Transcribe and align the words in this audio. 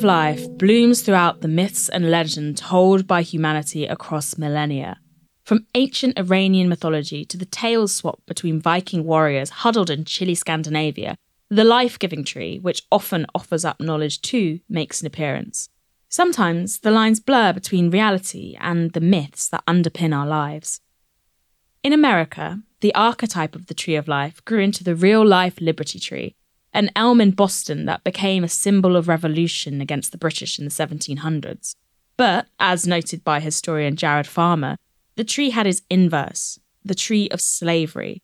of 0.00 0.04
life 0.04 0.48
blooms 0.56 1.02
throughout 1.02 1.42
the 1.42 1.48
myths 1.48 1.90
and 1.90 2.10
legend 2.10 2.56
told 2.56 3.06
by 3.06 3.20
humanity 3.20 3.84
across 3.84 4.38
millennia. 4.38 4.98
From 5.44 5.66
ancient 5.74 6.18
Iranian 6.18 6.70
mythology 6.70 7.22
to 7.26 7.36
the 7.36 7.44
tales 7.44 7.94
swapped 7.94 8.24
between 8.24 8.62
Viking 8.62 9.04
warriors 9.04 9.50
huddled 9.50 9.90
in 9.90 10.06
chilly 10.06 10.34
Scandinavia, 10.34 11.16
the 11.50 11.64
life 11.64 11.98
giving 11.98 12.24
tree, 12.24 12.58
which 12.58 12.82
often 12.90 13.26
offers 13.34 13.62
up 13.62 13.78
knowledge 13.78 14.22
too, 14.22 14.60
makes 14.70 15.02
an 15.02 15.06
appearance. 15.06 15.68
Sometimes 16.08 16.78
the 16.78 16.90
lines 16.90 17.20
blur 17.20 17.52
between 17.52 17.90
reality 17.90 18.56
and 18.58 18.92
the 18.92 19.02
myths 19.02 19.50
that 19.50 19.66
underpin 19.66 20.16
our 20.16 20.26
lives. 20.26 20.80
In 21.82 21.92
America, 21.92 22.62
the 22.80 22.94
archetype 22.94 23.54
of 23.54 23.66
the 23.66 23.74
tree 23.74 23.96
of 23.96 24.08
life 24.08 24.42
grew 24.46 24.60
into 24.60 24.82
the 24.82 24.96
real 24.96 25.26
life 25.26 25.60
Liberty 25.60 25.98
Tree, 25.98 26.36
an 26.72 26.90
elm 26.94 27.20
in 27.20 27.32
Boston 27.32 27.84
that 27.86 28.04
became 28.04 28.44
a 28.44 28.48
symbol 28.48 28.96
of 28.96 29.08
revolution 29.08 29.80
against 29.80 30.12
the 30.12 30.18
British 30.18 30.58
in 30.58 30.64
the 30.64 30.70
1700s. 30.70 31.74
But, 32.16 32.46
as 32.58 32.86
noted 32.86 33.24
by 33.24 33.40
historian 33.40 33.96
Jared 33.96 34.26
Farmer, 34.26 34.76
the 35.16 35.24
tree 35.24 35.50
had 35.50 35.66
its 35.66 35.82
inverse, 35.90 36.58
the 36.84 36.94
tree 36.94 37.28
of 37.30 37.40
slavery. 37.40 38.22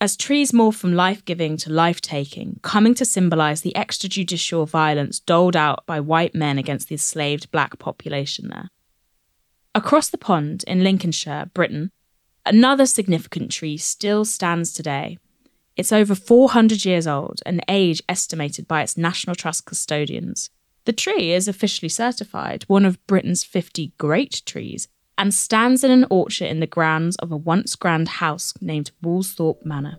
As 0.00 0.16
trees 0.16 0.52
morph 0.52 0.76
from 0.76 0.94
life 0.94 1.24
giving 1.24 1.56
to 1.58 1.70
life 1.70 2.00
taking, 2.00 2.58
coming 2.62 2.94
to 2.94 3.04
symbolize 3.04 3.60
the 3.60 3.74
extrajudicial 3.76 4.66
violence 4.66 5.20
doled 5.20 5.56
out 5.56 5.84
by 5.86 6.00
white 6.00 6.34
men 6.34 6.58
against 6.58 6.88
the 6.88 6.94
enslaved 6.94 7.50
black 7.50 7.78
population 7.78 8.48
there. 8.48 8.70
Across 9.74 10.10
the 10.10 10.18
pond 10.18 10.64
in 10.66 10.82
Lincolnshire, 10.82 11.50
Britain, 11.52 11.90
another 12.46 12.86
significant 12.86 13.50
tree 13.50 13.76
still 13.76 14.24
stands 14.24 14.72
today. 14.72 15.18
It's 15.80 15.92
over 15.92 16.14
400 16.14 16.84
years 16.84 17.06
old, 17.06 17.40
an 17.46 17.62
age 17.66 18.02
estimated 18.06 18.68
by 18.68 18.82
its 18.82 18.98
National 18.98 19.34
Trust 19.34 19.64
custodians. 19.64 20.50
The 20.84 20.92
tree 20.92 21.32
is 21.32 21.48
officially 21.48 21.88
certified 21.88 22.64
one 22.66 22.84
of 22.84 22.98
Britain's 23.06 23.44
50 23.44 23.94
great 23.96 24.42
trees 24.44 24.88
and 25.16 25.32
stands 25.32 25.82
in 25.82 25.90
an 25.90 26.06
orchard 26.10 26.48
in 26.48 26.60
the 26.60 26.66
grounds 26.66 27.16
of 27.16 27.32
a 27.32 27.36
once 27.38 27.76
grand 27.76 28.08
house 28.08 28.52
named 28.60 28.90
Woolsthorpe 29.02 29.64
Manor. 29.64 29.96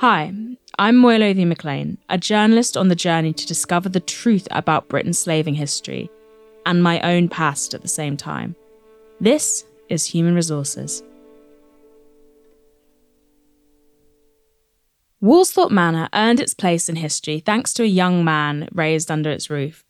Hi, 0.00 0.34
I'm 0.78 0.96
Moya 0.98 1.18
Lothian-McLean, 1.18 1.96
a 2.10 2.18
journalist 2.18 2.76
on 2.76 2.88
the 2.88 2.94
journey 2.94 3.32
to 3.32 3.46
discover 3.46 3.88
the 3.88 4.00
truth 4.00 4.46
about 4.50 4.90
Britain's 4.90 5.18
slaving 5.18 5.54
history 5.54 6.10
and 6.66 6.82
my 6.82 7.00
own 7.00 7.30
past 7.30 7.72
at 7.72 7.80
the 7.80 7.88
same 7.88 8.18
time. 8.18 8.54
This 9.22 9.64
is 9.88 10.06
Human 10.06 10.34
Resources. 10.34 11.00
Woolsthorpe 15.22 15.70
Manor 15.70 16.08
earned 16.12 16.40
its 16.40 16.54
place 16.54 16.88
in 16.88 16.96
history 16.96 17.38
thanks 17.38 17.72
to 17.74 17.84
a 17.84 17.86
young 17.86 18.24
man 18.24 18.68
raised 18.72 19.12
under 19.12 19.30
its 19.30 19.48
roof. 19.48 19.84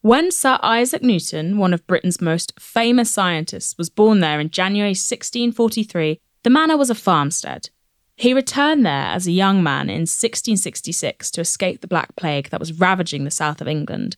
When 0.00 0.32
Sir 0.32 0.58
Isaac 0.64 1.00
Newton, 1.00 1.58
one 1.58 1.72
of 1.72 1.86
Britain's 1.86 2.20
most 2.20 2.58
famous 2.58 3.08
scientists, 3.08 3.78
was 3.78 3.88
born 3.88 4.18
there 4.18 4.40
in 4.40 4.50
January 4.50 4.96
1643, 4.96 6.18
the 6.42 6.50
manor 6.50 6.76
was 6.76 6.90
a 6.90 6.96
farmstead. 6.96 7.70
He 8.16 8.34
returned 8.34 8.84
there 8.84 9.06
as 9.14 9.28
a 9.28 9.30
young 9.30 9.62
man 9.62 9.90
in 9.90 10.08
1666 10.10 11.30
to 11.30 11.40
escape 11.40 11.82
the 11.82 11.86
Black 11.86 12.16
Plague 12.16 12.50
that 12.50 12.58
was 12.58 12.80
ravaging 12.80 13.22
the 13.22 13.30
south 13.30 13.60
of 13.60 13.68
England. 13.68 14.16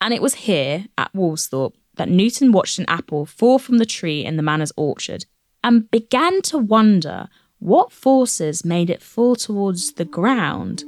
And 0.00 0.12
it 0.12 0.20
was 0.20 0.34
here, 0.34 0.86
at 0.98 1.12
Woolsthorpe, 1.12 1.74
that 2.00 2.08
Newton 2.08 2.50
watched 2.50 2.78
an 2.78 2.86
apple 2.88 3.26
fall 3.26 3.58
from 3.58 3.76
the 3.76 3.84
tree 3.84 4.24
in 4.24 4.38
the 4.38 4.42
manor's 4.42 4.72
orchard 4.74 5.26
and 5.62 5.90
began 5.90 6.40
to 6.40 6.56
wonder 6.56 7.28
what 7.58 7.92
forces 7.92 8.64
made 8.64 8.88
it 8.88 9.02
fall 9.02 9.36
towards 9.36 9.92
the 9.92 10.06
ground 10.06 10.82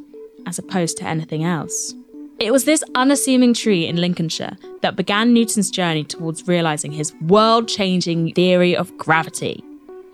as 0.46 0.58
opposed 0.58 0.96
to 0.96 1.04
anything 1.04 1.44
else? 1.44 1.92
It 2.38 2.50
was 2.50 2.64
this 2.64 2.82
unassuming 2.94 3.52
tree 3.52 3.86
in 3.86 3.96
Lincolnshire 3.96 4.56
that 4.80 4.96
began 4.96 5.34
Newton's 5.34 5.70
journey 5.70 6.02
towards 6.02 6.48
realizing 6.48 6.92
his 6.92 7.12
world 7.16 7.68
changing 7.68 8.32
theory 8.32 8.74
of 8.74 8.96
gravity. 8.96 9.62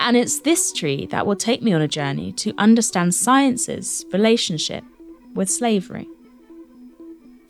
And 0.01 0.17
it's 0.17 0.41
this 0.41 0.73
tree 0.73 1.07
that 1.13 1.29
will 1.29 1.37
take 1.37 1.63
me 1.63 1.73
on 1.73 1.81
a 1.81 1.87
journey 1.87 2.33
to 2.33 2.53
understand 2.59 3.15
science's 3.15 4.05
relationship 4.13 4.83
with 5.33 5.49
slavery. 5.49 6.09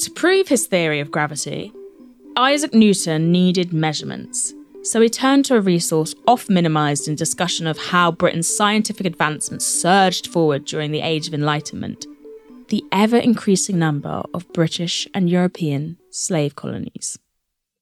To 0.01 0.11
prove 0.11 0.49
his 0.49 0.67
theory 0.67 1.01
of 1.01 1.11
gravity, 1.11 1.73
Isaac 2.39 2.73
Newton 2.73 3.33
needed 3.33 3.73
measurements, 3.73 4.55
so 4.85 5.01
he 5.01 5.09
turned 5.09 5.45
to 5.47 5.57
a 5.57 5.61
resource 5.61 6.15
oft 6.29 6.49
minimised 6.49 7.09
in 7.09 7.17
discussion 7.17 7.67
of 7.67 7.77
how 7.77 8.13
Britain's 8.13 8.47
scientific 8.47 9.05
advancements 9.05 9.67
surged 9.67 10.29
forward 10.29 10.65
during 10.65 10.93
the 10.93 11.01
Age 11.01 11.27
of 11.27 11.35
Enlightenment 11.35 12.07
the 12.69 12.85
ever 12.93 13.17
increasing 13.17 13.77
number 13.79 14.23
of 14.33 14.53
British 14.53 15.09
and 15.15 15.29
European 15.29 15.97
slave 16.11 16.55
colonies. 16.55 17.19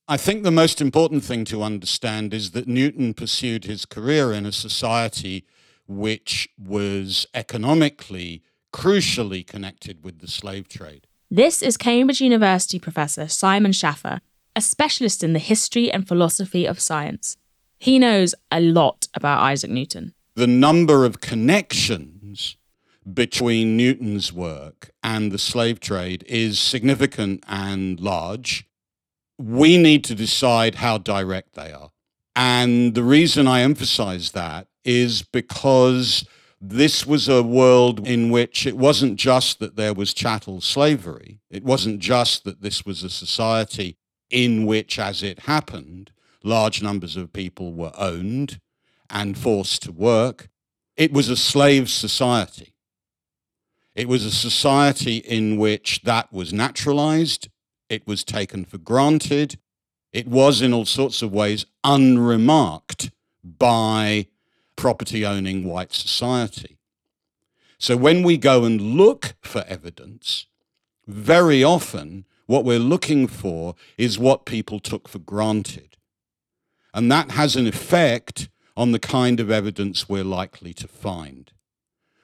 I 0.09 0.17
think 0.17 0.43
the 0.43 0.51
most 0.51 0.81
important 0.81 1.23
thing 1.23 1.45
to 1.47 1.63
understand 1.63 2.33
is 2.33 2.53
that 2.53 2.67
Newton 2.67 3.13
pursued 3.13 3.65
his 3.65 3.85
career 3.85 4.33
in 4.33 4.47
a 4.47 4.53
society 4.53 5.45
which 5.87 6.49
was 6.57 7.27
economically 7.35 8.43
crucially 8.73 9.47
connected 9.47 10.03
with 10.03 10.21
the 10.21 10.29
slave 10.29 10.67
trade. 10.67 11.07
This 11.31 11.61
is 11.61 11.77
Cambridge 11.77 12.23
University 12.23 12.79
professor 12.79 13.29
Simon 13.29 13.73
Schaffer, 13.73 14.21
a 14.57 14.61
specialist 14.63 15.23
in 15.23 15.35
the 15.35 15.39
history 15.39 15.93
and 15.93 16.09
philosophy 16.09 16.65
of 16.65 16.81
science. 16.81 17.37
He 17.79 17.99
knows 17.99 18.35
a 18.51 18.61
lot 18.61 19.07
about 19.13 19.43
Isaac 19.43 19.71
Newton. 19.71 20.15
The 20.35 20.47
number 20.47 21.05
of 21.05 21.21
connections 21.21 22.57
between 23.13 23.77
Newton's 23.77 24.33
work 24.33 24.91
and 25.05 25.31
the 25.31 25.39
slave 25.39 25.79
trade 25.79 26.25
is 26.27 26.59
significant 26.59 27.45
and 27.47 28.01
large. 28.01 28.67
We 29.39 29.77
need 29.77 30.03
to 30.05 30.15
decide 30.15 30.77
how 30.77 30.99
direct 30.99 31.55
they 31.55 31.71
are. 31.71 31.91
And 32.35 32.95
the 32.95 33.05
reason 33.05 33.47
I 33.47 33.61
emphasize 33.61 34.33
that 34.33 34.69
is 34.85 35.23
because 35.23 36.27
this 36.61 37.07
was 37.07 37.29
a 37.29 37.43
world 37.43 38.07
in 38.07 38.31
which 38.31 38.67
it 38.67 38.77
wasn't 38.77 39.17
just 39.17 39.59
that 39.59 39.77
there 39.77 39.93
was 39.93 40.15
chattel 40.15 40.63
slavery. 40.63 41.41
It 41.51 41.63
wasn't 41.63 42.01
just 42.01 42.45
that 42.45 42.63
this 42.63 42.87
was 42.87 43.03
a 43.03 43.11
society 43.11 43.99
in 44.31 44.67
which, 44.67 44.99
as 44.99 45.23
it 45.23 45.41
happened, 45.41 46.11
large 46.43 46.83
numbers 46.83 47.17
of 47.17 47.33
people 47.33 47.73
were 47.73 47.93
owned 47.97 48.61
and 49.11 49.39
forced 49.39 49.83
to 49.83 49.93
work. 49.93 50.49
It 50.97 51.13
was 51.13 51.29
a 51.29 51.37
slave 51.37 51.89
society. 51.91 52.75
It 53.95 54.09
was 54.09 54.25
a 54.25 54.31
society 54.31 55.19
in 55.19 55.57
which 55.57 56.03
that 56.03 56.33
was 56.33 56.53
naturalized, 56.53 57.49
it 57.89 58.07
was 58.07 58.25
taken 58.25 58.65
for 58.65 58.79
granted, 58.79 59.59
it 60.13 60.29
was 60.29 60.61
in 60.61 60.73
all 60.73 60.85
sorts 60.85 61.23
of 61.23 61.33
ways 61.33 61.67
unremarked 61.83 63.11
by 63.43 64.27
property 64.77 65.25
owning 65.25 65.65
white 65.65 65.95
society. 65.95 66.77
So 67.79 67.97
when 67.97 68.23
we 68.23 68.37
go 68.37 68.65
and 68.65 68.81
look 68.81 69.35
for 69.43 69.65
evidence, 69.67 70.47
very 71.07 71.63
often 71.63 72.25
what 72.47 72.65
we're 72.65 72.79
looking 72.79 73.27
for 73.27 73.75
is 73.99 74.19
what 74.19 74.47
people 74.47 74.81
took 74.81 75.09
for 75.09 75.19
granted. 75.19 75.97
And 76.95 77.11
that 77.13 77.33
has 77.33 77.57
an 77.57 77.67
effect 77.67 78.49
on 78.77 78.93
the 78.93 78.99
kind 78.99 79.41
of 79.41 79.51
evidence 79.51 80.09
we're 80.09 80.25
likely 80.25 80.73
to 80.75 80.89
find. 80.89 81.53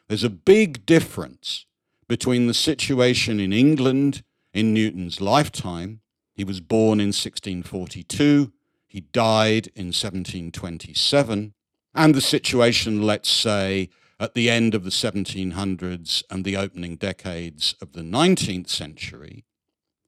There's 0.09 0.25
a 0.25 0.31
big 0.31 0.87
difference 0.87 1.67
between 2.09 2.47
the 2.47 2.55
situation 2.55 3.41
in 3.41 3.53
England 3.53 4.23
in 4.53 4.75
Newton's 4.75 5.21
lifetime. 5.21 6.01
He 6.35 6.45
was 6.45 6.61
born 6.61 7.01
in 7.01 7.09
1642, 7.09 8.53
he 8.87 9.01
died 9.01 9.69
in 9.75 9.87
1727, 9.87 11.55
and 11.95 12.15
the 12.15 12.21
situation, 12.21 13.03
let's 13.03 13.31
say, 13.31 13.89
at 14.19 14.35
the 14.35 14.49
end 14.49 14.75
of 14.75 14.85
the 14.85 14.91
1700s 14.91 16.23
and 16.31 16.45
the 16.45 16.57
opening 16.57 16.97
decades 16.97 17.75
of 17.81 17.93
the 17.93 18.03
19th 18.03 18.69
century, 18.69 19.45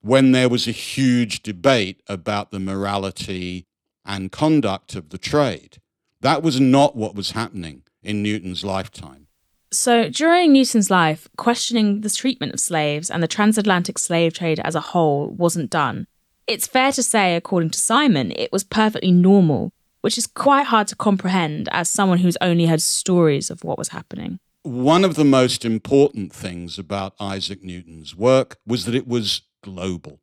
when 0.04 0.32
there 0.32 0.50
was 0.50 0.68
a 0.68 0.70
huge 0.70 1.42
debate 1.42 2.02
about 2.06 2.50
the 2.50 2.60
morality 2.60 3.66
and 4.04 4.30
conduct 4.30 4.94
of 4.94 5.08
the 5.08 5.16
trade. 5.16 5.78
That 6.20 6.42
was 6.42 6.60
not 6.60 6.94
what 6.94 7.14
was 7.14 7.30
happening 7.30 7.84
in 8.02 8.22
Newton's 8.22 8.62
lifetime. 8.64 9.28
So, 9.70 10.10
during 10.10 10.52
Newton's 10.52 10.90
life, 10.90 11.26
questioning 11.38 12.02
the 12.02 12.10
treatment 12.10 12.52
of 12.52 12.60
slaves 12.60 13.10
and 13.10 13.22
the 13.22 13.26
transatlantic 13.26 13.98
slave 13.98 14.34
trade 14.34 14.60
as 14.60 14.74
a 14.74 14.80
whole 14.92 15.30
wasn't 15.30 15.70
done. 15.70 16.06
It's 16.46 16.66
fair 16.66 16.92
to 16.92 17.02
say, 17.02 17.34
according 17.34 17.70
to 17.70 17.78
Simon, 17.78 18.30
it 18.36 18.52
was 18.52 18.62
perfectly 18.62 19.10
normal, 19.10 19.72
which 20.02 20.18
is 20.18 20.26
quite 20.26 20.66
hard 20.66 20.86
to 20.88 20.96
comprehend 20.96 21.70
as 21.72 21.88
someone 21.88 22.18
who's 22.18 22.36
only 22.42 22.66
heard 22.66 22.82
stories 22.82 23.48
of 23.48 23.64
what 23.64 23.78
was 23.78 23.88
happening. 23.88 24.38
One 24.64 25.02
of 25.02 25.14
the 25.14 25.24
most 25.24 25.64
important 25.64 26.30
things 26.32 26.78
about 26.78 27.14
Isaac 27.18 27.62
Newton's 27.64 28.14
work 28.14 28.58
was 28.66 28.84
that 28.84 28.94
it 28.94 29.08
was 29.08 29.42
global. 29.64 30.20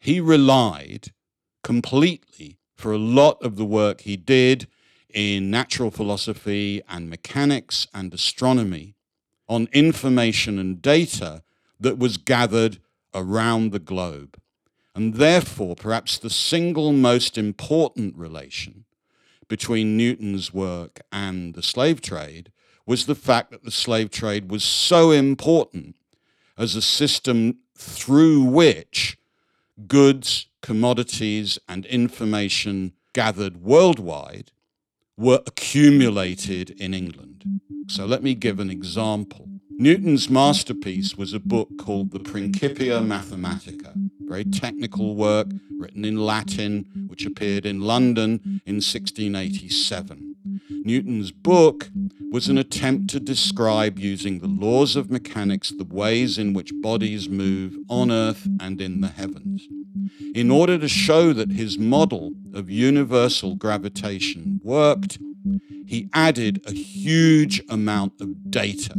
He 0.00 0.20
relied 0.20 1.12
completely 1.62 2.58
for 2.74 2.92
a 2.92 2.98
lot 2.98 3.36
of 3.42 3.56
the 3.56 3.64
work 3.66 4.00
he 4.00 4.16
did 4.16 4.66
in 5.12 5.50
natural 5.50 5.90
philosophy 5.90 6.82
and 6.88 7.10
mechanics 7.10 7.86
and 7.92 8.12
astronomy 8.14 8.94
on 9.48 9.68
information 9.72 10.58
and 10.58 10.80
data 10.80 11.42
that 11.78 11.98
was 11.98 12.16
gathered 12.16 12.78
around 13.14 13.70
the 13.70 13.78
globe. 13.78 14.40
And 14.94 15.14
therefore, 15.14 15.76
perhaps 15.76 16.16
the 16.16 16.30
single 16.30 16.92
most 16.92 17.36
important 17.36 18.16
relation 18.16 18.86
between 19.46 19.96
Newton's 19.96 20.54
work 20.54 21.00
and 21.12 21.54
the 21.54 21.62
slave 21.62 22.00
trade 22.00 22.50
was 22.86 23.04
the 23.04 23.14
fact 23.14 23.50
that 23.50 23.64
the 23.64 23.70
slave 23.70 24.10
trade 24.10 24.50
was 24.50 24.64
so 24.64 25.10
important 25.10 25.96
as 26.56 26.74
a 26.74 26.82
system 26.82 27.58
through 27.78 28.42
which 28.42 29.16
goods, 29.86 30.46
commodities, 30.60 31.58
and 31.68 31.86
information 31.86 32.92
gathered 33.12 33.62
worldwide 33.62 34.50
were 35.16 35.40
accumulated 35.46 36.70
in 36.70 36.92
England. 36.92 37.60
So 37.88 38.04
let 38.04 38.22
me 38.22 38.34
give 38.34 38.60
an 38.60 38.70
example. 38.70 39.48
Newton's 39.70 40.28
masterpiece 40.28 41.16
was 41.16 41.32
a 41.32 41.40
book 41.40 41.68
called 41.78 42.10
the 42.10 42.18
Principia 42.18 43.00
Mathematica, 43.00 43.92
very 44.26 44.44
technical 44.44 45.14
work 45.14 45.46
written 45.78 46.04
in 46.04 46.16
Latin, 46.16 47.06
which 47.06 47.24
appeared 47.24 47.64
in 47.64 47.80
London 47.80 48.60
in 48.66 48.76
1687. 48.76 50.27
Newton's 50.68 51.30
book 51.30 51.90
was 52.30 52.48
an 52.48 52.58
attempt 52.58 53.10
to 53.10 53.20
describe, 53.20 53.98
using 53.98 54.38
the 54.38 54.48
laws 54.48 54.96
of 54.96 55.10
mechanics, 55.10 55.70
the 55.70 55.84
ways 55.84 56.38
in 56.38 56.52
which 56.52 56.72
bodies 56.80 57.28
move 57.28 57.76
on 57.88 58.10
Earth 58.10 58.48
and 58.60 58.80
in 58.80 59.00
the 59.00 59.08
heavens. 59.08 59.66
In 60.34 60.50
order 60.50 60.78
to 60.78 60.88
show 60.88 61.32
that 61.32 61.52
his 61.52 61.78
model 61.78 62.32
of 62.54 62.70
universal 62.70 63.54
gravitation 63.54 64.60
worked, 64.62 65.18
he 65.86 66.10
added 66.12 66.62
a 66.66 66.72
huge 66.72 67.62
amount 67.70 68.20
of 68.20 68.50
data 68.50 68.92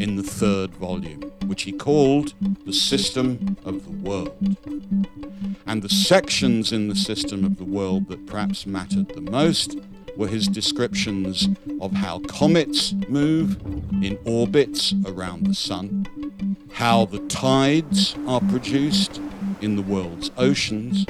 in 0.00 0.16
the 0.16 0.22
third 0.22 0.74
volume, 0.74 1.22
which 1.46 1.62
he 1.62 1.72
called 1.72 2.34
The 2.66 2.72
System 2.72 3.56
of 3.64 3.84
the 3.84 4.08
World. 4.08 4.56
And 5.66 5.82
the 5.82 5.88
sections 5.88 6.72
in 6.72 6.88
the 6.88 6.96
System 6.96 7.44
of 7.44 7.56
the 7.56 7.64
World 7.64 8.08
that 8.08 8.26
perhaps 8.26 8.66
mattered 8.66 9.08
the 9.10 9.20
most 9.20 9.76
were 10.16 10.28
his 10.28 10.46
descriptions 10.48 11.48
of 11.80 11.92
how 11.92 12.18
comets 12.20 12.92
move 13.08 13.60
in 14.02 14.18
orbits 14.24 14.94
around 15.06 15.46
the 15.46 15.54
sun, 15.54 16.06
how 16.72 17.04
the 17.06 17.20
tides 17.28 18.14
are 18.26 18.40
produced 18.40 19.20
in 19.60 19.76
the 19.76 19.82
world's 19.82 20.30
oceans, 20.36 21.06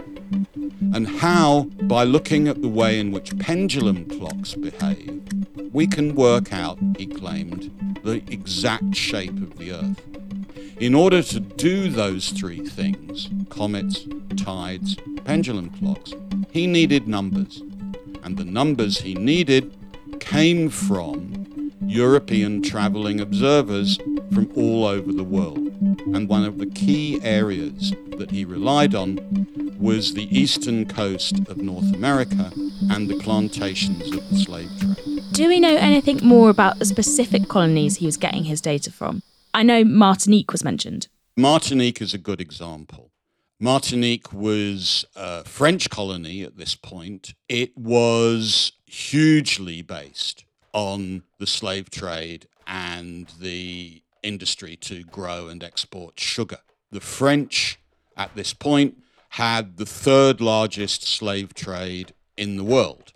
and 0.95 1.09
how, 1.09 1.65
by 1.83 2.05
looking 2.05 2.49
at 2.49 2.63
the 2.63 2.69
way 2.69 2.99
in 2.99 3.11
which 3.11 3.39
pendulum 3.39 4.05
clocks 4.07 4.55
behave, 4.55 5.23
we 5.73 5.87
can 5.87 6.15
work 6.15 6.53
out, 6.53 6.79
he 6.97 7.07
claimed, 7.07 7.71
the 8.05 8.23
exact 8.31 8.95
shape 8.95 9.37
of 9.43 9.59
the 9.59 9.73
Earth. 9.73 10.01
In 10.79 10.95
order 10.95 11.23
to 11.23 11.41
do 11.41 11.89
those 11.89 12.31
three 12.31 12.67
things 12.67 13.29
comets, 13.49 14.07
tides, 14.37 14.97
pendulum 15.25 15.71
clocks 15.71 16.13
he 16.55 16.69
needed 16.69 17.09
numbers. 17.09 17.63
And 18.25 18.37
the 18.37 18.45
numbers 18.45 19.03
he 19.03 19.15
needed 19.15 19.77
came 20.19 20.71
from 20.71 21.73
European 21.83 22.63
travelling 22.63 23.21
observers 23.21 23.99
from 24.33 24.51
all 24.57 24.85
over 24.85 25.13
the 25.13 25.23
world. 25.23 25.59
And 25.59 26.29
one 26.29 26.45
of 26.45 26.59
the 26.59 26.67
key 26.67 27.21
areas 27.23 27.93
that 28.17 28.31
he 28.31 28.45
relied 28.45 28.95
on 28.95 29.19
was 29.79 30.15
the 30.15 30.37
eastern 30.37 30.87
coast 30.87 31.41
of 31.49 31.59
North 31.59 31.95
America 31.95 32.51
and 32.91 33.09
the 33.09 33.19
plantations 33.19 34.11
of 34.15 34.29
the 34.31 34.39
slave 34.39 34.71
trade. 34.81 35.23
Do 35.33 35.49
we 35.49 35.61
know 35.61 35.77
anything 35.77 36.21
more 36.23 36.49
about 36.49 36.79
the 36.79 36.85
specific 36.87 37.49
colonies 37.49 37.97
he 37.97 38.07
was 38.07 38.17
getting 38.17 38.45
his 38.45 38.61
data 38.61 38.91
from? 38.91 39.23
I 39.53 39.63
know 39.63 39.85
Martinique 39.85 40.53
was 40.53 40.65
mentioned. 40.65 41.09
Martinique 41.37 42.01
is 42.01 42.15
a 42.15 42.19
good 42.19 42.41
example. 42.41 43.04
Martinique 43.65 44.31
was 44.31 45.07
a 45.17 45.43
French 45.45 45.89
colony 45.89 46.43
at 46.43 46.59
this 46.59 46.75
point. 46.75 47.33
It 47.49 47.75
was 47.79 48.73
hugely 48.85 49.81
based 49.81 50.45
on 50.75 51.23
the 51.39 51.47
slave 51.47 51.89
trade 51.89 52.47
and 52.67 53.27
the 53.41 54.03
industry 54.23 54.77
to 54.77 55.03
grow 55.05 55.49
and 55.49 55.65
export 55.65 56.21
sugar. 56.21 56.59
The 56.91 57.01
French 57.01 57.81
at 58.19 58.35
this 58.35 58.53
point 58.53 58.99
had 59.31 59.79
the 59.79 59.87
third 59.87 60.43
largest 60.43 61.03
slave 61.03 61.55
trade 61.55 62.13
in 62.37 62.59
the 62.59 62.65
world 62.65 63.15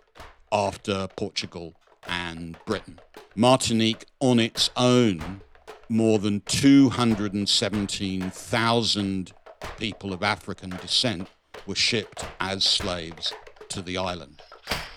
after 0.51 1.07
Portugal 1.15 1.75
and 2.07 2.57
Britain. 2.65 2.99
Martinique 3.35 4.05
on 4.19 4.39
its 4.39 4.71
own, 4.75 5.41
more 5.89 6.17
than 6.17 6.41
217,000 6.41 9.33
people 9.77 10.13
of 10.13 10.23
African 10.23 10.71
descent 10.71 11.27
were 11.65 11.75
shipped 11.75 12.25
as 12.39 12.63
slaves 12.63 13.33
to 13.69 13.81
the 13.81 13.97
island. 13.97 14.41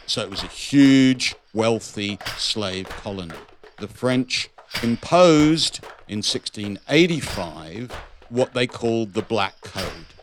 So 0.07 0.23
it 0.23 0.31
was 0.31 0.43
a 0.43 0.49
huge, 0.49 1.35
wealthy 1.55 2.19
slave 2.37 2.89
colony. 2.89 3.35
The 3.79 3.89
French 3.89 4.51
imposed 4.83 5.85
in 6.09 6.19
1685 6.19 7.93
what 8.29 8.55
they 8.55 8.67
called 8.67 9.13
the 9.13 9.23
Black 9.23 9.61
Code, 9.63 10.15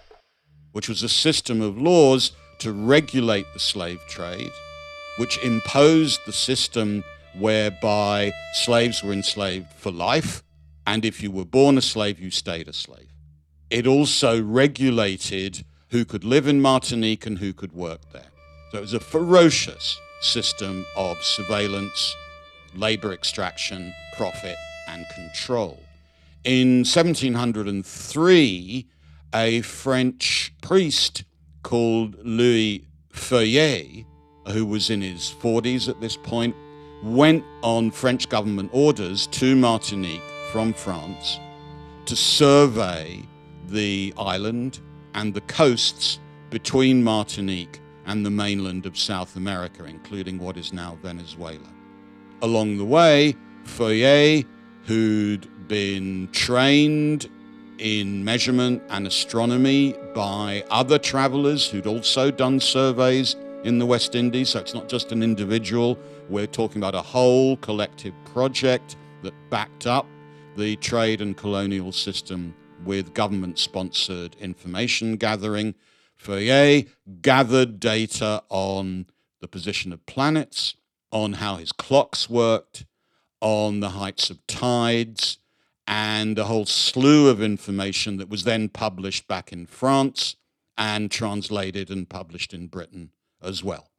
which 0.71 0.89
was 0.89 1.03
a 1.03 1.09
system 1.09 1.62
of 1.62 1.77
laws 1.77 2.31
to 2.59 2.74
regulate 2.74 3.45
the 3.53 3.59
slave 3.59 4.01
trade, 4.07 4.51
which 5.18 5.38
imposed 5.44 6.19
the 6.25 6.33
system 6.33 7.03
whereby 7.38 8.31
slaves 8.53 9.03
were 9.03 9.13
enslaved 9.13 9.71
for 9.74 9.92
life, 9.92 10.44
and 10.85 11.06
if 11.06 11.21
you 11.21 11.31
were 11.31 11.45
born 11.45 11.77
a 11.77 11.81
slave, 11.81 12.19
you 12.19 12.31
stayed 12.31 12.68
a 12.68 12.74
slave. 12.74 13.08
It 13.69 13.86
also 13.86 14.42
regulated 14.42 15.63
who 15.89 16.06
could 16.06 16.24
live 16.24 16.48
in 16.48 16.62
Martinique 16.62 17.25
and 17.25 17.38
who 17.38 17.54
could 17.54 17.74
work 17.74 18.01
there. 18.12 18.31
So 18.71 18.80
it 18.80 18.81
was 18.81 18.94
a 18.94 18.99
ferocious 18.99 19.99
system 20.21 20.85
of 20.95 21.21
surveillance, 21.21 22.16
labor 22.76 23.14
extraction, 23.14 23.94
profit, 24.18 24.56
and 24.88 25.06
control. 25.14 25.80
In 26.44 26.80
1703, 26.80 28.88
a 29.33 29.61
French 29.61 30.54
priest 30.61 31.23
called 31.61 32.16
Louis 32.23 32.88
Feuillée, 33.14 34.06
who 34.47 34.66
was 34.66 34.90
in 34.90 35.02
his 35.02 35.33
40s 35.42 35.90
at 35.90 36.02
this 36.02 36.18
point, 36.18 36.56
went 37.04 37.44
on 37.61 37.92
French 37.92 38.30
government 38.30 38.71
orders 38.73 39.28
to 39.28 39.56
Martinique 39.56 40.23
from 40.52 40.73
France 40.73 41.40
to 42.06 42.16
survey 42.16 43.23
the 43.71 44.14
island 44.18 44.80
and 45.14 45.33
the 45.33 45.42
coasts 45.42 46.19
between 46.49 47.04
Martinique 47.04 47.80
and 48.06 48.26
the 48.26 48.30
mainland 48.30 48.85
of 48.85 48.97
South 48.97 49.35
America, 49.35 49.85
including 49.85 50.40
what 50.40 50.57
is 50.57 50.73
now 50.73 50.97
Venezuela. 51.02 51.69
Along 52.42 52.78
the 52.78 52.85
way, 52.85 53.35
Feuillée, 53.66 54.45
who'd 54.85 55.68
been 55.68 56.28
trained 56.31 57.30
in 57.78 58.23
measurement 58.26 58.81
and 58.90 59.07
astronomy 59.07 59.95
by 60.14 60.64
other 60.69 60.97
travelers 60.97 61.69
who'd 61.69 61.88
also 61.88 62.31
done 62.31 62.59
surveys 62.59 63.35
in 63.64 63.78
the 63.78 63.85
West 63.85 64.16
Indies, 64.16 64.49
so 64.49 64.59
it's 64.59 64.73
not 64.73 64.90
just 64.90 65.11
an 65.11 65.21
individual, 65.21 65.97
we're 66.30 66.47
talking 66.47 66.81
about 66.81 66.95
a 66.95 67.02
whole 67.02 67.57
collective 67.57 68.14
project 68.33 68.95
that 69.21 69.33
backed 69.49 69.85
up 69.85 70.07
the 70.56 70.76
trade 70.78 71.21
and 71.21 71.38
colonial 71.38 71.92
system 71.92 72.54
with 72.86 73.14
government 73.14 73.59
sponsored 73.59 74.36
information 74.40 75.16
gathering. 75.16 75.76
Feuillée 76.21 76.90
gathered 77.21 77.80
data 77.80 78.44
on 78.50 79.06
the 79.42 79.48
position 79.48 79.94
of 79.94 80.06
planets, 80.06 80.76
on 81.12 81.33
how 81.33 81.56
his 81.56 81.71
clocks 81.71 82.30
worked, 82.30 82.86
on 83.42 83.80
the 83.80 83.90
heights 83.90 84.30
of 84.30 84.45
tides, 84.48 85.38
and 85.88 86.38
a 86.38 86.45
whole 86.45 86.66
slew 86.66 87.30
of 87.30 87.42
information 87.42 88.18
that 88.18 88.30
was 88.30 88.44
then 88.44 88.69
published 88.69 89.28
back 89.28 89.52
in 89.52 89.66
France 89.66 90.36
and 90.78 91.09
translated 91.09 91.90
and 91.90 92.09
published 92.09 92.54
in 92.54 92.68
Britain 92.68 93.12
as 93.42 93.64
well. 93.64 93.90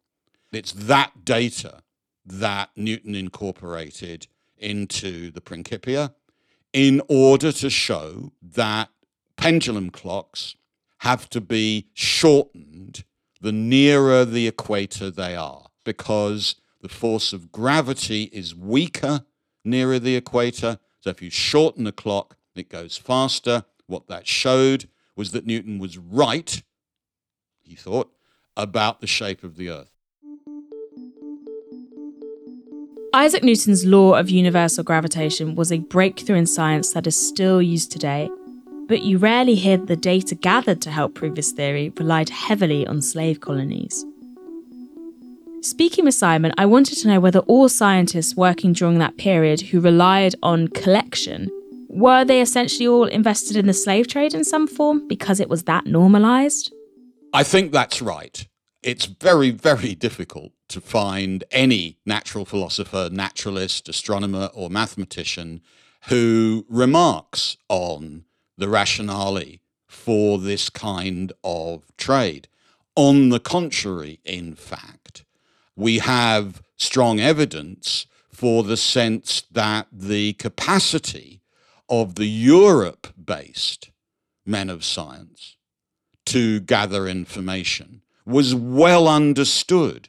It's 0.53 0.73
that 0.73 1.25
data 1.25 1.83
that 2.25 2.71
Newton 2.77 3.15
incorporated 3.15 4.27
into 4.57 5.31
the 5.31 5.41
Principia 5.41 6.15
in 6.73 7.03
order 7.09 7.53
to 7.53 7.71
show 7.71 8.33
that 8.43 8.89
pendulum 9.37 9.91
clocks 9.91 10.55
have 10.99 11.29
to 11.31 11.41
be 11.41 11.89
shortened 11.95 13.05
the 13.41 13.53
nearer 13.53 14.25
the 14.25 14.47
equator 14.47 15.11
they 15.11 15.35
are, 15.35 15.67
because 15.85 16.57
the 16.83 16.89
force 16.89 17.33
of 17.33 17.51
gravity 17.51 18.25
is 18.33 18.55
weaker 18.55 19.25
nearer 19.65 19.99
the 19.99 20.17
equator. 20.17 20.79
So 21.01 21.11
if 21.11 21.23
you 21.23 21.31
shorten 21.31 21.85
the 21.85 21.93
clock, 21.93 22.37
it 22.55 22.69
goes 22.69 22.97
faster. 22.97 23.65
What 23.87 24.09
that 24.09 24.27
showed 24.27 24.89
was 25.17 25.33
that 25.33 25.47
Newton 25.47 25.79
was 25.79 25.99
right, 25.99 26.63
he 27.63 27.75
thought, 27.75 28.13
about 28.57 29.01
the 29.01 29.07
shape 29.07 29.43
of 29.43 29.57
the 29.57 29.71
Earth. 29.71 30.00
Isaac 33.13 33.43
Newton's 33.43 33.85
law 33.85 34.15
of 34.15 34.31
universal 34.31 34.85
gravitation 34.85 35.57
was 35.57 35.73
a 35.73 35.79
breakthrough 35.79 36.37
in 36.37 36.47
science 36.47 36.93
that 36.93 37.09
is 37.09 37.17
still 37.17 37.61
used 37.61 37.91
today, 37.91 38.31
but 38.87 39.03
you 39.03 39.19
rarely 39.19 39.57
hear 39.57 39.77
the 39.79 39.97
data 39.97 40.37
gathered 40.37 40.81
to 40.83 40.93
help 40.93 41.17
prove 41.17 41.35
this 41.35 41.51
theory 41.51 41.93
relied 41.99 42.29
heavily 42.29 42.87
on 42.87 43.03
slave 43.03 43.41
colonies. 43.41 44.05
Speaking 45.61 46.05
with 46.05 46.15
Simon, 46.15 46.53
I 46.57 46.67
wanted 46.67 46.99
to 46.99 47.09
know 47.09 47.19
whether 47.19 47.41
all 47.41 47.69
scientists 47.69 48.37
working 48.37 48.73
during 48.73 49.01
that 49.01 49.19
period 49.19 49.61
who 49.61 49.81
relied 49.81 50.37
on 50.45 50.69
collection 50.69 51.51
were 51.89 52.25
they 52.25 52.41
essentially 52.41 52.87
all 52.87 53.07
invested 53.07 53.57
in 53.57 53.67
the 53.67 53.75
slave 53.75 54.07
trade 54.07 54.35
in 54.35 54.45
some 54.45 54.69
form 54.69 55.09
because 55.09 55.41
it 55.41 55.49
was 55.49 55.65
that 55.65 55.85
normalized? 55.85 56.73
I 57.35 57.43
think 57.43 57.73
that's 57.73 58.01
right. 58.01 58.47
It's 58.85 59.07
very, 59.07 59.51
very 59.51 59.97
difficult 59.97 60.53
to 60.71 60.81
find 60.81 61.45
any 61.51 61.99
natural 62.07 62.45
philosopher, 62.45 63.09
naturalist, 63.13 63.89
astronomer, 63.89 64.51
or 64.55 64.71
mathematician 64.71 65.61
who 66.09 66.65
remarks 66.69 67.57
on 67.69 68.25
the 68.57 68.69
rationale 68.69 69.43
for 69.87 70.39
this 70.39 70.71
kind 70.71 71.33
of 71.45 71.85
trade. 71.97 72.49
On 72.97 73.29
the 73.29 73.41
contrary, 73.41 74.21
in 74.25 74.55
fact, 74.55 75.25
we 75.77 75.99
have 75.99 76.63
strong 76.77 77.21
evidence 77.21 78.07
for 78.31 78.63
the 78.63 78.77
sense 78.77 79.43
that 79.51 79.89
the 79.93 80.35
capacity 80.35 81.43
of 81.89 82.15
the 82.15 82.29
Europe 82.29 83.09
based 83.23 83.91
men 84.47 84.71
of 84.71 84.85
science 84.85 85.57
to 86.27 86.61
gather 86.61 87.09
information 87.09 88.03
was 88.25 88.55
well 88.55 89.09
understood 89.09 90.09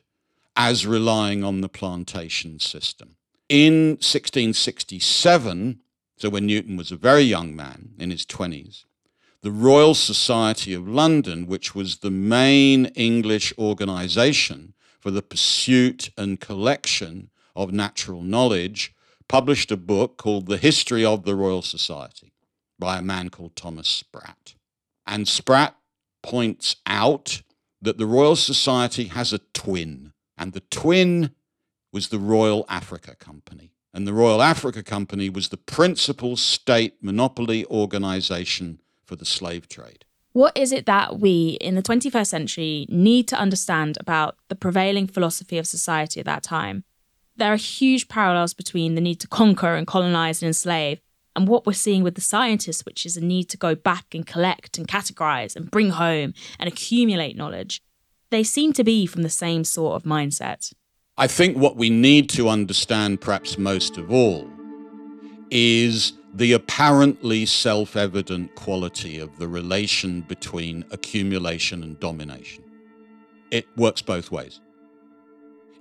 as 0.55 0.85
relying 0.85 1.43
on 1.43 1.61
the 1.61 1.69
plantation 1.69 2.59
system. 2.59 3.15
In 3.49 3.91
1667, 3.99 5.81
so 6.17 6.29
when 6.29 6.45
Newton 6.45 6.77
was 6.77 6.91
a 6.91 6.97
very 6.97 7.23
young 7.23 7.55
man 7.55 7.93
in 7.97 8.11
his 8.11 8.25
20s, 8.25 8.85
the 9.41 9.51
Royal 9.51 9.95
Society 9.95 10.73
of 10.73 10.87
London, 10.87 11.47
which 11.47 11.73
was 11.73 11.97
the 11.97 12.11
main 12.11 12.85
English 12.87 13.51
organization 13.57 14.73
for 14.99 15.09
the 15.09 15.23
pursuit 15.23 16.11
and 16.15 16.39
collection 16.39 17.31
of 17.55 17.73
natural 17.73 18.21
knowledge, 18.21 18.93
published 19.27 19.71
a 19.71 19.77
book 19.77 20.17
called 20.17 20.45
The 20.45 20.57
History 20.57 21.03
of 21.03 21.23
the 21.23 21.35
Royal 21.35 21.63
Society 21.63 22.33
by 22.77 22.97
a 22.97 23.01
man 23.01 23.29
called 23.29 23.55
Thomas 23.55 23.87
Sprat. 23.87 24.53
And 25.07 25.27
Sprat 25.27 25.75
points 26.21 26.75
out 26.85 27.41
that 27.81 27.97
the 27.97 28.05
Royal 28.05 28.35
Society 28.35 29.05
has 29.05 29.33
a 29.33 29.39
twin, 29.53 30.13
and 30.41 30.53
the 30.53 30.61
twin 30.71 31.29
was 31.93 32.07
the 32.07 32.17
Royal 32.17 32.65
Africa 32.67 33.15
Company. 33.15 33.73
And 33.93 34.07
the 34.07 34.13
Royal 34.13 34.41
Africa 34.41 34.81
Company 34.81 35.29
was 35.29 35.49
the 35.49 35.57
principal 35.57 36.35
state 36.35 36.95
monopoly 36.99 37.63
organization 37.67 38.81
for 39.03 39.15
the 39.15 39.25
slave 39.25 39.69
trade. 39.69 40.03
What 40.31 40.57
is 40.57 40.71
it 40.71 40.87
that 40.87 41.19
we 41.19 41.57
in 41.61 41.75
the 41.75 41.83
21st 41.83 42.25
century 42.25 42.87
need 42.89 43.27
to 43.27 43.35
understand 43.35 43.99
about 43.99 44.37
the 44.47 44.55
prevailing 44.55 45.05
philosophy 45.05 45.59
of 45.59 45.67
society 45.67 46.19
at 46.19 46.25
that 46.25 46.41
time? 46.41 46.85
There 47.35 47.53
are 47.53 47.57
huge 47.57 48.07
parallels 48.07 48.55
between 48.55 48.95
the 48.95 49.01
need 49.01 49.19
to 49.19 49.27
conquer 49.27 49.75
and 49.75 49.85
colonize 49.85 50.41
and 50.41 50.47
enslave 50.47 51.01
and 51.35 51.47
what 51.47 51.67
we're 51.67 51.73
seeing 51.73 52.01
with 52.01 52.15
the 52.15 52.21
scientists, 52.21 52.83
which 52.83 53.05
is 53.05 53.15
a 53.15 53.23
need 53.23 53.45
to 53.49 53.57
go 53.57 53.75
back 53.75 54.15
and 54.15 54.25
collect 54.25 54.79
and 54.79 54.87
categorize 54.87 55.55
and 55.55 55.69
bring 55.69 55.91
home 55.91 56.33
and 56.57 56.67
accumulate 56.67 57.37
knowledge, 57.37 57.83
they 58.31 58.43
seem 58.43 58.73
to 58.73 58.83
be 58.83 59.05
from 59.05 59.21
the 59.21 59.29
same 59.29 59.63
sort 59.63 59.95
of 59.95 60.03
mindset. 60.03 60.73
I 61.17 61.27
think 61.27 61.57
what 61.57 61.75
we 61.75 61.89
need 61.89 62.29
to 62.31 62.49
understand, 62.49 63.21
perhaps 63.21 63.57
most 63.57 63.97
of 63.97 64.11
all, 64.11 64.49
is 65.51 66.13
the 66.33 66.53
apparently 66.53 67.45
self 67.45 67.95
evident 67.95 68.55
quality 68.55 69.19
of 69.19 69.37
the 69.37 69.47
relation 69.47 70.21
between 70.21 70.85
accumulation 70.91 71.83
and 71.83 71.99
domination. 71.99 72.63
It 73.51 73.67
works 73.75 74.01
both 74.01 74.31
ways. 74.31 74.61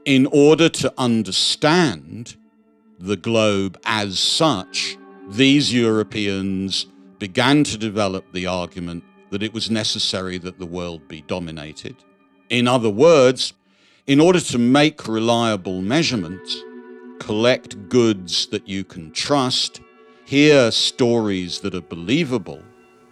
In 0.04 0.26
order 0.26 0.68
to 0.68 0.92
understand 0.98 2.36
the 2.98 3.16
globe 3.16 3.78
as 3.84 4.18
such, 4.18 4.98
these 5.28 5.72
Europeans 5.72 6.86
began 7.20 7.62
to 7.64 7.78
develop 7.78 8.24
the 8.32 8.46
argument 8.46 9.04
that 9.30 9.42
it 9.42 9.54
was 9.54 9.70
necessary 9.70 10.38
that 10.38 10.58
the 10.58 10.66
world 10.66 11.06
be 11.06 11.22
dominated. 11.22 11.94
In 12.50 12.66
other 12.66 12.90
words, 12.90 13.52
in 14.08 14.18
order 14.18 14.40
to 14.40 14.58
make 14.58 15.06
reliable 15.06 15.80
measurements, 15.80 16.58
collect 17.20 17.88
goods 17.88 18.48
that 18.48 18.68
you 18.68 18.82
can 18.82 19.12
trust, 19.12 19.80
hear 20.24 20.72
stories 20.72 21.60
that 21.60 21.76
are 21.76 21.80
believable, 21.80 22.60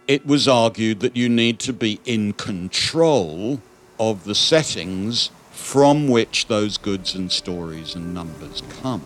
it 0.09 0.25
was 0.25 0.45
argued 0.45 0.99
that 0.99 1.15
you 1.15 1.29
need 1.29 1.57
to 1.59 1.71
be 1.71 2.01
in 2.03 2.33
control 2.33 3.61
of 3.97 4.25
the 4.25 4.35
settings 4.35 5.31
from 5.51 6.09
which 6.09 6.47
those 6.47 6.77
goods 6.77 7.15
and 7.15 7.31
stories 7.31 7.95
and 7.95 8.13
numbers 8.13 8.61
come. 8.81 9.03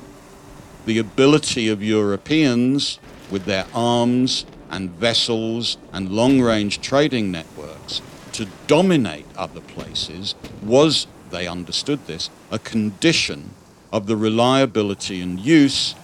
The 0.87 0.97
ability 0.97 1.69
of 1.69 1.83
Europeans 1.83 2.99
with 3.29 3.45
their 3.45 3.67
arms 3.73 4.47
and 4.71 4.89
vessels 4.89 5.77
and 5.91 6.09
long 6.09 6.41
range 6.41 6.81
trading 6.81 7.31
networks 7.31 8.01
to 8.33 8.47
dominate 8.67 9.25
other 9.37 9.61
places 9.61 10.35
was, 10.61 11.07
they 11.31 11.47
understood 11.47 12.05
this, 12.07 12.29
a 12.51 12.59
condition 12.59 13.51
of 13.91 14.07
the 14.07 14.15
reliability 14.15 15.21
and 15.21 15.39
use 15.39 15.95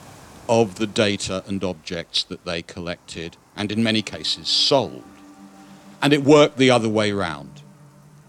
of 0.48 0.76
the 0.76 0.88
data 0.88 1.44
and 1.48 1.64
objects 1.64 2.24
that 2.24 2.46
they 2.46 2.62
collected 2.62 3.38
and 3.56 3.72
in 3.72 3.84
many 3.84 4.02
cases 4.02 4.48
sold. 4.48 5.04
And 6.02 6.14
it 6.14 6.24
worked 6.24 6.58
the 6.58 6.72
other 6.72 6.90
way 6.90 7.12
round. 7.12 7.62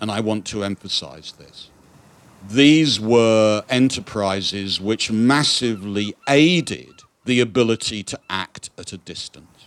And 0.00 0.10
I 0.10 0.20
want 0.20 0.46
to 0.46 0.64
emphasize 0.64 1.32
this. 1.32 1.70
These 2.48 2.98
were 2.98 3.64
enterprises 3.68 4.80
which 4.80 5.12
massively 5.12 6.14
aided 6.28 7.02
the 7.26 7.40
ability 7.40 8.02
to 8.04 8.18
act 8.30 8.70
at 8.78 8.92
a 8.92 8.96
distance. 8.96 9.66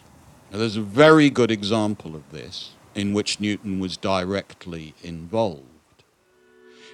Now, 0.52 0.58
there's 0.58 0.76
a 0.76 0.82
very 0.82 1.30
good 1.30 1.52
example 1.52 2.16
of 2.16 2.32
this 2.32 2.72
in 2.96 3.14
which 3.14 3.40
Newton 3.40 3.80
was 3.80 3.98
directly 3.98 4.94
involved. 5.04 5.64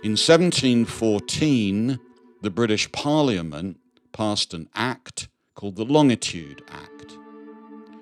In 0.04 0.12
1714, 0.12 2.00
the 2.42 2.50
British 2.50 2.92
Parliament 2.92 3.78
passed 4.12 4.54
an 4.54 4.70
act 4.76 5.28
called 5.56 5.76
the 5.76 5.86
Longitude 5.86 6.64
Act. 6.70 7.18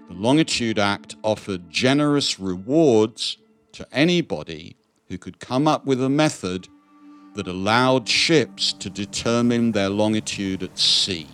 The 0.07 0.13
Longitude 0.13 0.79
Act 0.79 1.15
offered 1.23 1.69
generous 1.69 2.39
rewards 2.39 3.37
to 3.73 3.87
anybody 3.91 4.75
who 5.09 5.17
could 5.17 5.39
come 5.39 5.67
up 5.67 5.85
with 5.85 6.03
a 6.03 6.09
method 6.09 6.67
that 7.33 7.47
allowed 7.47 8.07
ships 8.07 8.73
to 8.73 8.89
determine 8.89 9.71
their 9.71 9.89
longitude 9.89 10.63
at 10.63 10.77
sea 10.77 11.27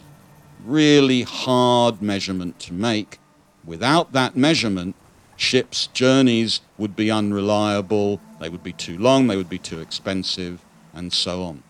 really 0.66 1.24
hard 1.24 2.02
measurement 2.02 2.60
to 2.60 2.74
make. 2.74 3.20
Without 3.66 4.14
that 4.14 4.36
measurement, 4.36 4.96
ships' 5.44 5.88
journeys 5.88 6.62
would 6.78 6.96
be 6.96 7.12
unreliable, 7.12 8.20
they 8.40 8.48
would 8.48 8.64
be 8.64 8.72
too 8.72 8.98
long, 8.98 9.28
they 9.28 9.36
would 9.36 9.50
be 9.50 9.60
too 9.60 9.80
expensive, 9.82 10.64
and 10.94 11.12
so 11.12 11.44
on. 11.44 11.62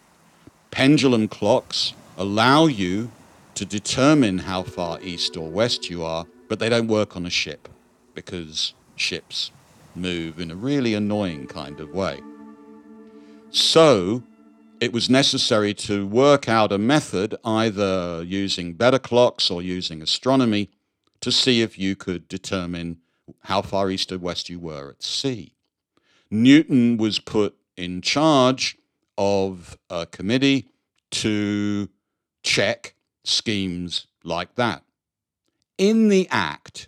Pendulum 0.70 1.28
clocks 1.28 1.94
allow 2.16 2.68
you 2.68 3.12
to 3.56 3.66
determine 3.66 4.38
how 4.38 4.62
far 4.62 5.02
east 5.02 5.36
or 5.36 5.50
west 5.50 5.90
you 5.90 6.04
are, 6.04 6.26
but 6.48 6.60
they 6.60 6.70
don't 6.70 6.88
work 6.88 7.16
on 7.16 7.26
a 7.26 7.32
ship 7.32 7.68
because 8.14 8.74
ships 8.96 9.52
move 9.96 10.40
in 10.40 10.52
a 10.52 10.56
really 10.56 10.94
annoying 10.94 11.48
kind 11.48 11.80
of 11.80 11.90
way. 11.94 12.20
So, 13.50 14.24
it 14.80 14.94
was 14.94 15.10
necessary 15.10 15.74
to 15.88 16.06
work 16.06 16.48
out 16.48 16.72
a 16.72 16.78
method, 16.78 17.36
either 17.44 18.24
using 18.24 18.74
better 18.74 19.00
clocks 19.00 19.50
or 19.50 19.62
using 19.62 20.02
astronomy, 20.02 20.70
to 21.22 21.32
see 21.32 21.62
if 21.62 21.80
you 21.80 21.96
could 21.96 22.28
determine 22.28 22.98
how 23.42 23.62
far 23.62 23.90
east 23.90 24.12
or 24.12 24.18
west 24.18 24.50
you 24.50 24.60
were 24.60 24.90
at 24.90 25.04
sea. 25.04 25.54
Newton 26.30 26.98
was 26.98 27.20
put 27.20 27.56
in 27.78 28.02
charge 28.02 28.78
of 29.18 29.78
a 29.90 30.06
committee 30.06 30.68
to 31.12 31.90
check 32.44 32.96
schemes 33.24 34.08
like 34.24 34.56
that. 34.56 34.84
In 35.78 36.10
the 36.10 36.28
Act, 36.30 36.88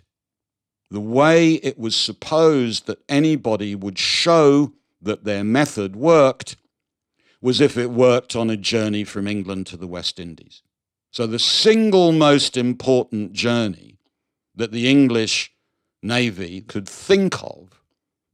the 0.90 1.00
way 1.00 1.54
it 1.54 1.78
was 1.78 1.96
supposed 1.96 2.86
that 2.86 3.02
anybody 3.08 3.74
would 3.74 3.98
show 3.98 4.72
that 5.00 5.24
their 5.24 5.44
method 5.44 5.96
worked 5.96 6.56
was 7.40 7.60
if 7.60 7.76
it 7.76 7.90
worked 7.90 8.34
on 8.34 8.50
a 8.50 8.56
journey 8.56 9.04
from 9.04 9.26
England 9.26 9.66
to 9.68 9.76
the 9.76 9.86
West 9.86 10.18
Indies. 10.18 10.62
So 11.10 11.26
the 11.26 11.38
single 11.38 12.12
most 12.12 12.56
important 12.56 13.32
journey 13.32 13.98
that 14.54 14.72
the 14.72 14.88
English 14.88 15.52
Navy 16.06 16.62
could 16.62 16.88
think 16.88 17.42
of 17.42 17.80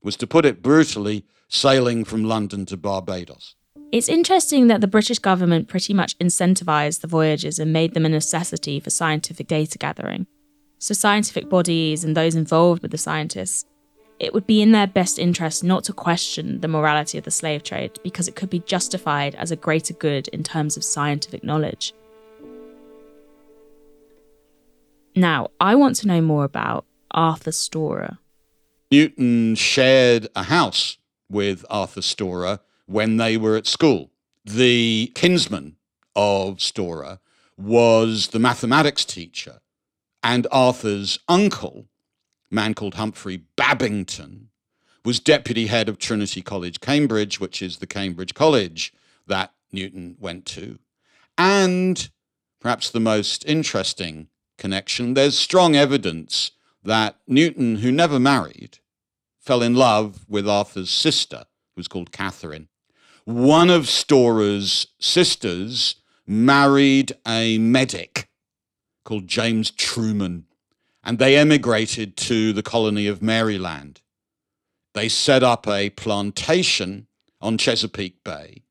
was, 0.03 0.17
to 0.17 0.27
put 0.27 0.45
it 0.45 0.63
brutally, 0.63 1.25
sailing 1.49 2.05
from 2.05 2.25
London 2.25 2.67
to 2.67 2.77
Barbados. 2.77 3.55
It's 3.93 4.09
interesting 4.09 4.69
that 4.69 4.81
the 4.81 4.87
British 4.87 5.19
government 5.19 5.69
pretty 5.69 5.93
much 5.93 6.19
incentivized 6.19 7.01
the 7.01 7.07
voyages 7.07 7.59
and 7.59 7.73
made 7.73 7.95
them 7.95 8.07
a 8.07 8.09
necessity 8.09 8.81
for 8.81 8.91
scientific 8.91 9.49
data 9.49 9.79
gathering. 9.79 10.27
So, 10.79 10.95
scientific 10.95 11.49
bodies 11.49 12.03
and 12.03 12.17
those 12.17 12.35
involved 12.35 12.83
with 12.83 12.91
the 12.91 12.99
scientists, 12.99 13.67
it 14.19 14.33
would 14.33 14.47
be 14.47 14.63
in 14.63 14.73
their 14.73 14.87
best 14.87 15.19
interest 15.19 15.63
not 15.63 15.85
to 15.85 15.93
question 15.93 16.61
the 16.61 16.69
morality 16.69 17.19
of 17.19 17.25
the 17.25 17.31
slave 17.31 17.63
trade 17.63 17.99
because 18.03 18.29
it 18.29 18.35
could 18.35 18.51
be 18.51 18.61
justified 18.61 19.35
as 19.35 19.51
a 19.51 19.57
greater 19.57 19.95
good 19.95 20.29
in 20.29 20.43
terms 20.43 20.77
of 20.77 20.85
scientific 20.85 21.45
knowledge. 21.45 21.93
Now, 25.15 25.51
I 25.61 25.75
want 25.75 25.97
to 25.97 26.07
know 26.07 26.23
more 26.23 26.45
about 26.45 26.87
Arthur 27.13 27.53
Storer. 27.53 28.19
Newton 28.91 29.55
shared 29.55 30.29
a 30.37 30.45
house 30.45 30.99
with 31.31 31.65
Arthur 31.71 32.03
Storer 32.03 32.61
when 32.87 33.17
they 33.17 33.37
were 33.37 33.57
at 33.57 33.67
school. 33.67 34.11
The 34.45 35.13
kinsman 35.15 35.77
of 36.15 36.61
Storer 36.61 37.21
was 37.57 38.29
the 38.29 38.39
mathematics 38.39 39.05
teacher 39.05 39.61
and 40.23 40.47
Arthur's 40.51 41.19
uncle, 41.29 41.87
a 42.51 42.55
man 42.55 42.75
called 42.75 42.95
Humphrey 42.95 43.45
Babington, 43.57 44.49
was 45.05 45.19
deputy 45.19 45.67
head 45.67 45.89
of 45.89 45.99
Trinity 45.99 46.43
College, 46.43 46.81
Cambridge, 46.81 47.41
which 47.41 47.61
is 47.61 47.79
the 47.79 47.87
Cambridge 47.87 48.35
College 48.35 48.93
that 49.27 49.53
Newton 49.73 50.17
went 50.21 50.47
to. 50.47 50.79
And 51.37 52.09
perhaps 52.61 52.91
the 52.91 53.01
most 53.01 53.45
interesting 53.47 54.29
connection, 54.59 55.15
there's 55.15 55.37
strong 55.37 55.75
evidence 55.75 56.53
that 56.85 57.17
Newton, 57.27 57.77
who 57.77 57.93
never 57.93 58.19
married, 58.19 58.79
fell 59.39 59.63
in 59.63 59.75
love 59.75 60.25
with 60.29 60.49
Arthur's 60.49 60.91
sister, 60.91 61.45
who 61.75 61.81
was 61.81 61.89
called 61.89 62.13
Catherine. 62.13 62.69
One 63.25 63.71
of 63.71 63.89
Storer's 63.89 64.89
sisters 64.99 65.97
married 66.27 67.13
a 67.27 67.59
medic 67.59 68.29
called 69.05 69.27
James 69.27 69.71
Truman, 69.71 70.47
and 71.05 71.19
they 71.19 71.37
emigrated 71.37 72.17
to 72.17 72.53
the 72.53 72.63
colony 72.63 73.07
of 73.07 73.23
Maryland. 73.23 74.01
They 74.95 75.09
set 75.09 75.43
up 75.43 75.67
a 75.67 75.91
plantation 75.91 77.07
on 77.41 77.59
Chesapeake 77.59 78.23
Bay, 78.23 78.63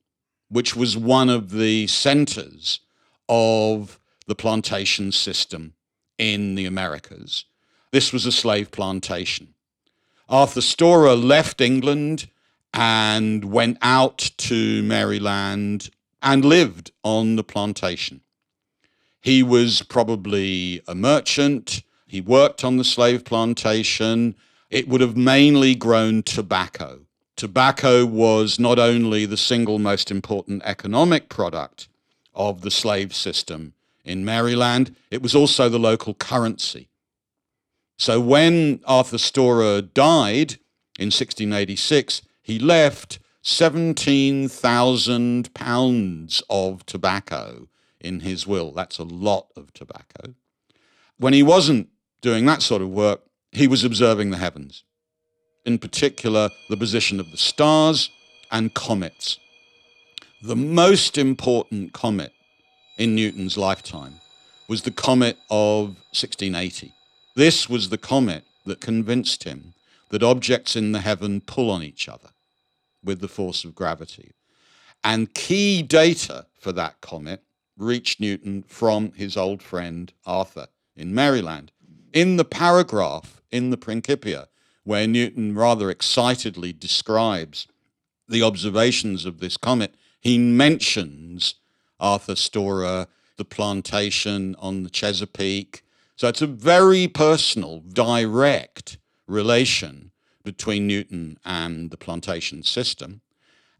which 0.49 0.75
was 0.75 0.95
one 0.95 1.29
of 1.29 1.51
the 1.51 1.87
centers 1.87 2.79
of 3.27 3.99
the 4.27 4.35
plantation 4.35 5.11
system 5.11 5.73
in 6.17 6.55
the 6.55 6.65
Americas. 6.65 7.45
This 7.91 8.13
was 8.13 8.25
a 8.25 8.31
slave 8.31 8.71
plantation. 8.71 9.53
Arthur 10.29 10.61
Storer 10.61 11.15
left 11.15 11.59
England 11.59 12.29
and 12.73 13.43
went 13.45 13.77
out 13.81 14.31
to 14.37 14.81
Maryland 14.83 15.89
and 16.21 16.45
lived 16.45 16.91
on 17.03 17.35
the 17.35 17.43
plantation. 17.43 18.21
He 19.19 19.43
was 19.43 19.81
probably 19.81 20.81
a 20.87 20.95
merchant. 20.95 21.83
He 22.07 22.21
worked 22.21 22.63
on 22.63 22.77
the 22.77 22.85
slave 22.85 23.25
plantation. 23.25 24.35
It 24.69 24.87
would 24.87 25.01
have 25.01 25.17
mainly 25.17 25.75
grown 25.75 26.23
tobacco. 26.23 27.01
Tobacco 27.35 28.05
was 28.05 28.57
not 28.57 28.79
only 28.79 29.25
the 29.25 29.35
single 29.35 29.79
most 29.79 30.11
important 30.11 30.61
economic 30.63 31.27
product 31.27 31.89
of 32.33 32.61
the 32.61 32.71
slave 32.71 33.13
system 33.13 33.73
in 34.05 34.23
Maryland, 34.23 34.95
it 35.09 35.21
was 35.21 35.35
also 35.35 35.67
the 35.67 35.77
local 35.77 36.13
currency. 36.13 36.87
So 38.01 38.19
when 38.19 38.81
Arthur 38.87 39.19
Storer 39.19 39.83
died 39.83 40.53
in 40.97 41.11
1686, 41.11 42.23
he 42.41 42.57
left 42.57 43.19
17,000 43.43 45.53
pounds 45.53 46.41
of 46.49 46.83
tobacco 46.87 47.67
in 47.99 48.21
his 48.21 48.47
will. 48.47 48.71
That's 48.71 48.97
a 48.97 49.03
lot 49.03 49.49
of 49.55 49.71
tobacco. 49.73 50.33
When 51.19 51.33
he 51.33 51.43
wasn't 51.43 51.89
doing 52.21 52.47
that 52.47 52.63
sort 52.63 52.81
of 52.81 52.89
work, 52.89 53.21
he 53.51 53.67
was 53.67 53.83
observing 53.83 54.31
the 54.31 54.37
heavens, 54.37 54.83
in 55.63 55.77
particular, 55.77 56.49
the 56.71 56.77
position 56.77 57.19
of 57.19 57.29
the 57.29 57.37
stars 57.37 58.09
and 58.49 58.73
comets. 58.73 59.37
The 60.41 60.55
most 60.55 61.19
important 61.19 61.93
comet 61.93 62.33
in 62.97 63.13
Newton's 63.13 63.59
lifetime 63.59 64.15
was 64.67 64.81
the 64.81 64.89
comet 64.89 65.37
of 65.51 65.89
1680. 66.13 66.95
This 67.35 67.69
was 67.69 67.89
the 67.89 67.97
comet 67.97 68.43
that 68.65 68.81
convinced 68.81 69.43
him 69.43 69.73
that 70.09 70.23
objects 70.23 70.75
in 70.75 70.91
the 70.91 70.99
heaven 70.99 71.41
pull 71.41 71.69
on 71.69 71.81
each 71.83 72.09
other 72.09 72.29
with 73.03 73.21
the 73.21 73.27
force 73.27 73.63
of 73.63 73.75
gravity. 73.75 74.31
And 75.03 75.33
key 75.33 75.81
data 75.81 76.45
for 76.59 76.71
that 76.73 77.01
comet 77.01 77.41
reached 77.77 78.19
Newton 78.19 78.63
from 78.67 79.13
his 79.13 79.35
old 79.35 79.63
friend 79.63 80.11
Arthur 80.25 80.67
in 80.95 81.15
Maryland. 81.15 81.71
In 82.13 82.37
the 82.37 82.45
paragraph 82.45 83.41
in 83.49 83.69
the 83.69 83.77
Principia, 83.77 84.47
where 84.83 85.07
Newton 85.07 85.55
rather 85.55 85.89
excitedly 85.89 86.73
describes 86.73 87.67
the 88.27 88.43
observations 88.43 89.25
of 89.25 89.39
this 89.39 89.57
comet, 89.57 89.95
he 90.19 90.37
mentions 90.37 91.55
Arthur 91.99 92.35
Storer, 92.35 93.07
the 93.37 93.45
plantation 93.45 94.55
on 94.59 94.83
the 94.83 94.89
Chesapeake. 94.89 95.83
So 96.21 96.27
it's 96.27 96.43
a 96.43 96.45
very 96.45 97.07
personal, 97.07 97.79
direct 97.79 98.99
relation 99.25 100.11
between 100.43 100.85
Newton 100.85 101.39
and 101.43 101.89
the 101.89 101.97
plantation 101.97 102.61
system. 102.61 103.21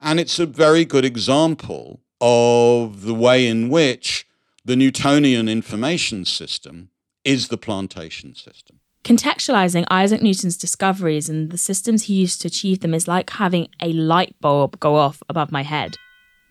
And 0.02 0.20
it's 0.20 0.40
a 0.40 0.48
very 0.48 0.84
good 0.84 1.06
example 1.06 2.00
of 2.20 3.04
the 3.04 3.14
way 3.14 3.46
in 3.46 3.70
which 3.70 4.26
the 4.66 4.76
Newtonian 4.76 5.48
information 5.48 6.26
system 6.26 6.90
is 7.24 7.50
the 7.50 7.60
plantation 7.60 8.34
system. 8.34 8.80
Contextualizing 9.04 9.86
Isaac 9.92 10.24
Newton's 10.24 10.58
discoveries 10.58 11.30
and 11.30 11.52
the 11.52 11.60
systems 11.60 12.06
he 12.06 12.16
used 12.16 12.42
to 12.42 12.48
achieve 12.48 12.80
them 12.80 12.96
is 12.96 13.08
like 13.08 13.30
having 13.30 13.68
a 13.84 13.94
light 13.94 14.34
bulb 14.42 14.80
go 14.80 14.96
off 14.96 15.22
above 15.30 15.52
my 15.52 15.62
head. 15.62 15.96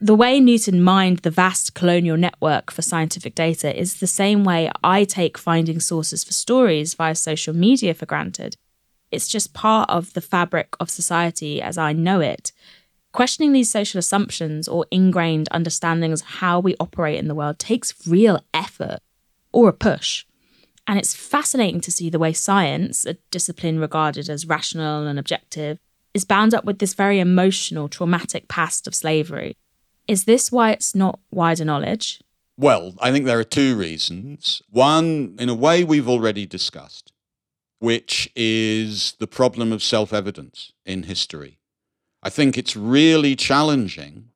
The 0.02 0.14
way 0.14 0.40
Newton 0.40 0.82
mined 0.82 1.18
the 1.18 1.30
vast 1.30 1.74
colonial 1.74 2.16
network 2.16 2.70
for 2.70 2.80
scientific 2.80 3.34
data 3.34 3.78
is 3.78 4.00
the 4.00 4.06
same 4.06 4.44
way 4.44 4.70
I 4.82 5.04
take 5.04 5.36
finding 5.36 5.78
sources 5.78 6.24
for 6.24 6.32
stories 6.32 6.94
via 6.94 7.14
social 7.14 7.54
media 7.54 7.92
for 7.92 8.06
granted. 8.06 8.56
It's 9.10 9.28
just 9.28 9.52
part 9.52 9.90
of 9.90 10.14
the 10.14 10.22
fabric 10.22 10.74
of 10.80 10.88
society 10.88 11.60
as 11.60 11.76
I 11.76 11.92
know 11.92 12.20
it. 12.20 12.50
Questioning 13.12 13.52
these 13.52 13.70
social 13.70 13.98
assumptions 13.98 14.68
or 14.68 14.86
ingrained 14.90 15.50
understandings 15.50 16.22
of 16.22 16.28
how 16.28 16.60
we 16.60 16.76
operate 16.80 17.18
in 17.18 17.28
the 17.28 17.34
world 17.34 17.58
takes 17.58 18.06
real 18.06 18.42
effort 18.54 19.00
or 19.52 19.68
a 19.68 19.74
push. 19.74 20.24
And 20.86 20.98
it's 20.98 21.14
fascinating 21.14 21.82
to 21.82 21.92
see 21.92 22.08
the 22.08 22.18
way 22.18 22.32
science, 22.32 23.04
a 23.04 23.18
discipline 23.30 23.78
regarded 23.78 24.30
as 24.30 24.46
rational 24.46 25.06
and 25.06 25.18
objective, 25.18 25.78
is 26.14 26.24
bound 26.24 26.54
up 26.54 26.64
with 26.64 26.78
this 26.78 26.94
very 26.94 27.20
emotional, 27.20 27.90
traumatic 27.90 28.48
past 28.48 28.86
of 28.86 28.94
slavery. 28.94 29.58
Is 30.06 30.24
this 30.24 30.50
why 30.50 30.72
it's 30.72 30.94
not 30.94 31.20
wider 31.30 31.64
knowledge? 31.64 32.20
Well, 32.56 32.94
I 33.00 33.10
think 33.10 33.24
there 33.24 33.38
are 33.38 33.44
two 33.44 33.74
reasons. 33.76 34.60
One, 34.68 35.36
in 35.38 35.48
a 35.48 35.54
way, 35.54 35.82
we've 35.82 36.08
already 36.08 36.44
discussed, 36.44 37.12
which 37.78 38.30
is 38.36 39.14
the 39.18 39.26
problem 39.26 39.72
of 39.72 39.82
self 39.82 40.12
evidence 40.12 40.72
in 40.84 41.04
history. 41.04 41.58
I 42.22 42.28
think 42.28 42.58
it's 42.58 42.76
really 42.76 43.34
challenging 43.34 44.30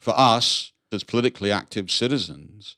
for 0.00 0.12
us 0.18 0.72
as 0.90 1.04
politically 1.04 1.52
active 1.52 1.90
citizens 1.90 2.76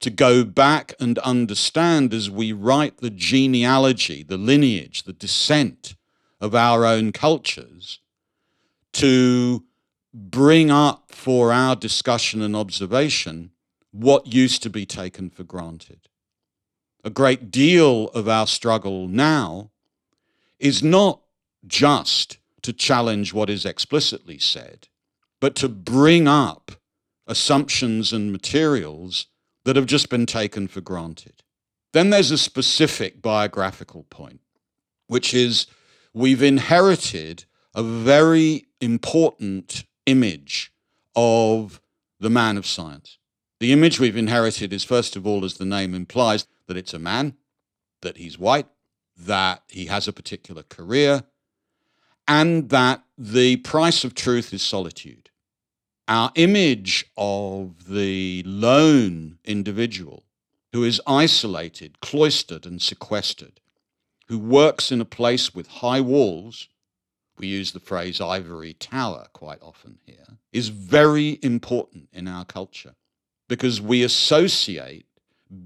to 0.00 0.10
go 0.10 0.44
back 0.44 0.94
and 1.00 1.16
understand 1.20 2.12
as 2.12 2.28
we 2.28 2.52
write 2.52 2.98
the 2.98 3.10
genealogy, 3.10 4.22
the 4.22 4.36
lineage, 4.36 5.04
the 5.04 5.12
descent 5.12 5.94
of 6.40 6.54
our 6.54 6.84
own 6.84 7.12
cultures, 7.12 8.00
to 8.92 9.64
bring 10.12 10.70
up 10.70 11.12
for 11.12 11.52
our 11.52 11.74
discussion 11.74 12.42
and 12.42 12.54
observation 12.54 13.50
what 13.90 14.32
used 14.32 14.62
to 14.62 14.70
be 14.70 14.86
taken 14.86 15.30
for 15.30 15.44
granted. 15.44 16.08
A 17.04 17.10
great 17.10 17.50
deal 17.50 18.08
of 18.08 18.28
our 18.28 18.46
struggle 18.46 19.08
now 19.08 19.70
is 20.58 20.82
not 20.82 21.20
just 21.66 22.38
to 22.62 22.72
challenge 22.72 23.32
what 23.32 23.50
is 23.50 23.66
explicitly 23.66 24.38
said, 24.38 24.88
but 25.40 25.54
to 25.56 25.68
bring 25.68 26.28
up 26.28 26.72
assumptions 27.26 28.12
and 28.12 28.30
materials 28.30 29.26
that 29.64 29.76
have 29.76 29.86
just 29.86 30.08
been 30.08 30.26
taken 30.26 30.68
for 30.68 30.80
granted. 30.80 31.42
Then 31.92 32.10
there's 32.10 32.30
a 32.30 32.38
specific 32.38 33.20
biographical 33.20 34.04
point, 34.04 34.40
which 35.06 35.34
is 35.34 35.66
we've 36.14 36.42
inherited 36.42 37.44
a 37.74 37.82
very 37.82 38.66
important 38.80 39.84
image 40.06 40.72
of 41.14 41.80
the 42.20 42.30
man 42.30 42.56
of 42.56 42.66
science. 42.66 43.18
The 43.60 43.72
image 43.72 44.00
we've 44.00 44.16
inherited 44.16 44.72
is, 44.72 44.84
first 44.84 45.16
of 45.16 45.26
all, 45.26 45.44
as 45.44 45.54
the 45.54 45.64
name 45.64 45.94
implies, 45.94 46.46
that 46.66 46.76
it's 46.76 46.94
a 46.94 46.98
man, 46.98 47.36
that 48.00 48.16
he's 48.16 48.38
white, 48.38 48.66
that 49.16 49.62
he 49.68 49.86
has 49.86 50.08
a 50.08 50.12
particular 50.12 50.62
career, 50.62 51.24
and 52.26 52.68
that 52.70 53.04
the 53.18 53.56
price 53.56 54.04
of 54.04 54.14
truth 54.14 54.52
is 54.54 54.62
solitude. 54.62 55.30
our 56.08 56.32
image 56.34 57.06
of 57.16 57.88
the 57.88 58.42
lone 58.44 59.38
individual 59.44 60.24
who 60.72 60.84
is 60.84 61.00
isolated, 61.06 62.00
cloistered, 62.00 62.66
and 62.66 62.80
sequestered, 62.82 63.60
who 64.28 64.38
works 64.38 64.90
in 64.90 65.00
a 65.00 65.06
place 65.06 65.54
with 65.54 65.66
high 65.68 66.00
walls, 66.00 66.68
we 67.42 67.48
use 67.48 67.72
the 67.72 67.80
phrase 67.80 68.20
ivory 68.20 68.72
tower 68.74 69.26
quite 69.32 69.60
often 69.60 69.98
here, 70.06 70.38
is 70.52 70.68
very 70.68 71.40
important 71.42 72.08
in 72.12 72.28
our 72.28 72.44
culture 72.44 72.94
because 73.48 73.80
we 73.80 74.04
associate 74.04 75.06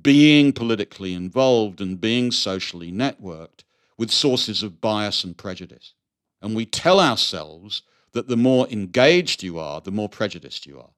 being 0.00 0.54
politically 0.54 1.12
involved 1.12 1.82
and 1.82 2.00
being 2.00 2.32
socially 2.32 2.90
networked 2.90 3.64
with 3.98 4.10
sources 4.10 4.62
of 4.62 4.80
bias 4.80 5.22
and 5.22 5.36
prejudice. 5.36 5.92
And 6.40 6.56
we 6.56 6.64
tell 6.64 6.98
ourselves 6.98 7.82
that 8.12 8.26
the 8.26 8.38
more 8.38 8.66
engaged 8.68 9.42
you 9.42 9.58
are, 9.58 9.82
the 9.82 9.90
more 9.90 10.08
prejudiced 10.08 10.66
you 10.66 10.80
are. 10.80 10.94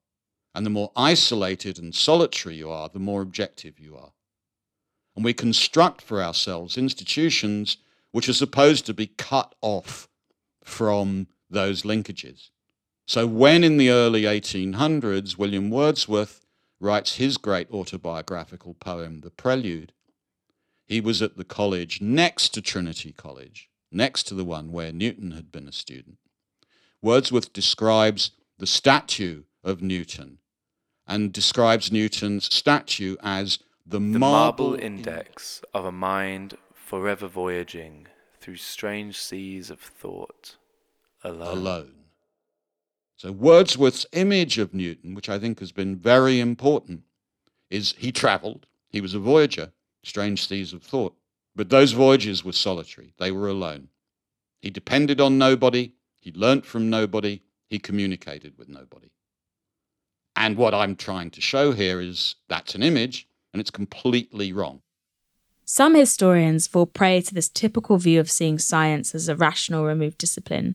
And 0.55 0.65
the 0.65 0.71
more 0.71 0.93
isolated 0.95 1.77
and 1.77 1.93
solitary 1.93 2.55
you 2.55 2.71
are, 2.71 2.87
the 2.87 2.99
more 2.99 3.21
objective 3.21 3.79
you 3.79 3.97
are. 3.97 4.13
And 5.15 5.25
we 5.25 5.33
construct 5.33 6.01
for 6.01 6.23
ourselves 6.23 6.77
institutions 6.77 7.77
which 8.11 8.29
are 8.29 8.33
supposed 8.33 8.85
to 8.85 8.93
be 8.93 9.07
cut 9.07 9.53
off 9.61 10.08
from 10.63 11.27
those 11.49 11.83
linkages. 11.83 12.49
So 13.05 13.25
when 13.25 13.63
in 13.63 13.77
the 13.77 13.89
early 13.89 14.23
1800s, 14.23 15.37
William 15.37 15.69
Wordsworth 15.69 16.45
writes 16.79 17.15
his 17.15 17.37
great 17.37 17.69
autobiographical 17.71 18.75
poem, 18.75 19.21
The 19.21 19.31
Prelude, 19.31 19.93
he 20.85 21.01
was 21.01 21.21
at 21.21 21.37
the 21.37 21.43
college 21.43 22.01
next 22.01 22.49
to 22.49 22.61
Trinity 22.61 23.11
College, 23.11 23.69
next 23.91 24.23
to 24.23 24.35
the 24.35 24.45
one 24.45 24.71
where 24.71 24.91
Newton 24.91 25.31
had 25.31 25.51
been 25.51 25.67
a 25.67 25.71
student. 25.71 26.17
Wordsworth 27.01 27.53
describes 27.53 28.31
the 28.57 28.67
statue 28.67 29.43
of 29.63 29.81
Newton 29.81 30.39
and 31.07 31.33
describes 31.33 31.91
Newton's 31.91 32.53
statue 32.53 33.15
as 33.23 33.59
the, 33.85 33.99
The 33.99 34.19
marble, 34.19 34.69
marble 34.69 34.73
index 34.75 35.61
of 35.73 35.85
a 35.85 35.91
mind 35.91 36.57
forever 36.73 37.27
voyaging 37.27 38.07
through 38.39 38.57
strange 38.57 39.17
seas 39.17 39.69
of 39.69 39.79
thought 39.79 40.55
alone. 41.23 41.57
alone. 41.57 41.93
So 43.17 43.31
Wordsworth's 43.31 44.05
image 44.13 44.57
of 44.57 44.73
Newton, 44.73 45.13
which 45.13 45.29
I 45.29 45.39
think 45.39 45.59
has 45.59 45.73
been 45.73 45.97
very 45.97 46.39
important, 46.39 47.01
is 47.69 47.93
he 47.97 48.11
traveled, 48.11 48.65
he 48.89 49.01
was 49.01 49.13
a 49.13 49.19
voyager, 49.19 49.71
strange 50.03 50.47
seas 50.47 50.73
of 50.73 50.81
thought. 50.81 51.15
But 51.55 51.69
those 51.69 51.91
voyages 51.91 52.45
were 52.45 52.53
solitary, 52.53 53.13
they 53.17 53.31
were 53.31 53.49
alone. 53.49 53.89
He 54.61 54.69
depended 54.69 55.19
on 55.19 55.37
nobody, 55.37 55.93
he 56.19 56.31
learnt 56.31 56.65
from 56.65 56.89
nobody, 56.89 57.41
he 57.69 57.77
communicated 57.79 58.57
with 58.57 58.69
nobody. 58.69 59.11
And 60.35 60.55
what 60.55 60.73
I'm 60.73 60.95
trying 60.95 61.31
to 61.31 61.41
show 61.41 61.73
here 61.73 61.99
is 61.99 62.35
that's 62.47 62.75
an 62.75 62.83
image, 62.83 63.27
and 63.51 63.59
it's 63.59 63.71
completely 63.71 64.53
wrong. 64.53 64.81
Some 65.71 65.93
historians 65.93 66.65
fall 66.65 66.87
prey 66.87 67.21
to 67.21 67.31
this 67.31 67.47
typical 67.47 67.99
view 67.99 68.19
of 68.19 68.31
seeing 68.31 68.57
science 68.57 69.13
as 69.13 69.29
a 69.29 69.35
rational 69.35 69.85
removed 69.85 70.17
discipline. 70.17 70.73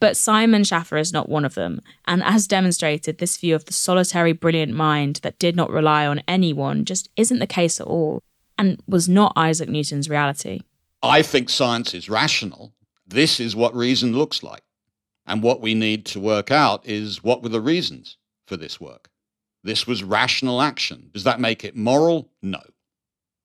But 0.00 0.16
Simon 0.16 0.64
Schaffer 0.64 0.96
is 0.96 1.12
not 1.12 1.28
one 1.28 1.44
of 1.44 1.54
them, 1.54 1.80
and 2.06 2.24
as 2.24 2.48
demonstrated, 2.48 3.18
this 3.18 3.36
view 3.36 3.54
of 3.54 3.66
the 3.66 3.72
solitary 3.72 4.32
brilliant 4.32 4.74
mind 4.74 5.20
that 5.22 5.38
did 5.38 5.54
not 5.54 5.70
rely 5.70 6.08
on 6.08 6.24
anyone 6.26 6.84
just 6.84 7.08
isn't 7.14 7.38
the 7.38 7.46
case 7.46 7.80
at 7.80 7.86
all, 7.86 8.20
and 8.58 8.82
was 8.88 9.08
not 9.08 9.32
Isaac 9.36 9.68
Newton's 9.68 10.10
reality. 10.10 10.62
I 11.04 11.22
think 11.22 11.48
science 11.48 11.94
is 11.94 12.10
rational. 12.10 12.74
This 13.06 13.38
is 13.38 13.54
what 13.54 13.76
reason 13.76 14.12
looks 14.12 14.42
like. 14.42 14.64
And 15.24 15.40
what 15.44 15.60
we 15.60 15.72
need 15.72 16.04
to 16.06 16.18
work 16.18 16.50
out 16.50 16.84
is 16.84 17.22
what 17.22 17.44
were 17.44 17.48
the 17.48 17.60
reasons 17.60 18.16
for 18.48 18.56
this 18.56 18.80
work? 18.80 19.08
This 19.62 19.86
was 19.86 20.02
rational 20.02 20.60
action. 20.60 21.10
Does 21.14 21.22
that 21.22 21.38
make 21.38 21.64
it 21.64 21.76
moral? 21.76 22.32
No. 22.42 22.58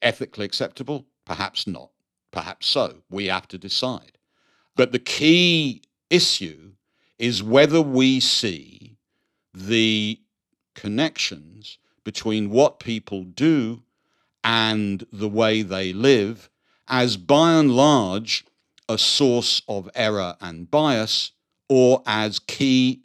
Ethically 0.02 0.46
acceptable? 0.46 1.06
Perhaps 1.26 1.68
not. 1.68 1.90
Perhaps 2.32 2.68
so. 2.68 3.04
We 3.10 3.26
have 3.28 3.48
to 3.50 3.58
decide. 3.58 4.18
But 4.76 4.92
the 4.92 5.00
key 5.00 5.82
issue 6.10 6.74
is 7.18 7.42
whether 7.42 7.82
we 7.82 8.20
see 8.20 8.98
the 9.54 10.20
connections 10.76 11.80
between 12.04 12.52
what 12.52 12.80
people 12.80 13.24
do 13.24 13.82
and 14.44 15.06
the 15.12 15.28
way 15.28 15.62
they 15.62 15.92
live 15.92 16.50
as 16.88 17.18
by 17.18 17.54
and 17.54 17.72
large 17.72 18.46
a 18.88 18.98
source 18.98 19.62
of 19.68 19.90
error 19.96 20.38
and 20.40 20.72
bias 20.72 21.32
or 21.68 22.02
as 22.06 22.40
key 22.40 23.02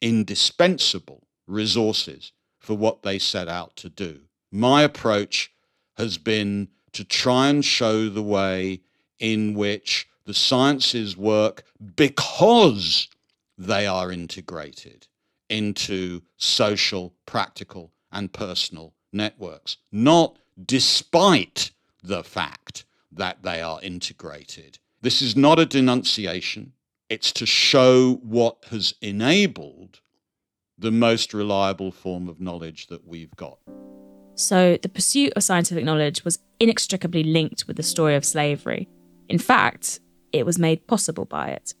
indispensable 0.00 1.26
resources 1.46 2.32
for 2.58 2.76
what 2.76 3.02
they 3.02 3.18
set 3.18 3.48
out 3.48 3.74
to 3.76 3.88
do. 3.88 4.20
My 4.50 4.82
approach 4.82 5.52
has 5.96 6.18
been 6.18 6.68
to 6.92 7.04
try 7.04 7.48
and 7.48 7.64
show 7.64 8.08
the 8.08 8.22
way 8.22 8.80
in 9.18 9.54
which 9.54 10.08
the 10.24 10.34
sciences 10.34 11.16
work 11.16 11.64
because 11.96 13.08
they 13.58 13.86
are 13.86 14.12
integrated 14.12 15.06
into 15.48 16.22
social, 16.36 17.14
practical, 17.26 17.92
and 18.10 18.32
personal 18.32 18.94
networks, 19.12 19.76
not 19.90 20.36
despite 20.64 21.70
the 22.02 22.22
fact 22.22 22.84
that 23.10 23.42
they 23.42 23.60
are 23.60 23.80
integrated. 23.82 24.78
This 25.00 25.20
is 25.22 25.36
not 25.36 25.58
a 25.58 25.66
denunciation. 25.66 26.72
It's 27.08 27.32
to 27.32 27.46
show 27.46 28.14
what 28.22 28.64
has 28.70 28.94
enabled 29.02 30.00
the 30.78 30.90
most 30.90 31.34
reliable 31.34 31.92
form 31.92 32.28
of 32.28 32.40
knowledge 32.40 32.86
that 32.88 33.06
we've 33.06 33.34
got. 33.36 33.58
So, 34.34 34.78
the 34.80 34.88
pursuit 34.88 35.32
of 35.36 35.42
scientific 35.42 35.84
knowledge 35.84 36.24
was 36.24 36.38
inextricably 36.58 37.22
linked 37.22 37.66
with 37.66 37.76
the 37.76 37.82
story 37.82 38.14
of 38.14 38.24
slavery. 38.24 38.88
In 39.28 39.38
fact, 39.38 40.00
it 40.32 40.46
was 40.46 40.58
made 40.58 40.86
possible 40.86 41.24
by 41.24 41.48
it. 41.48 41.74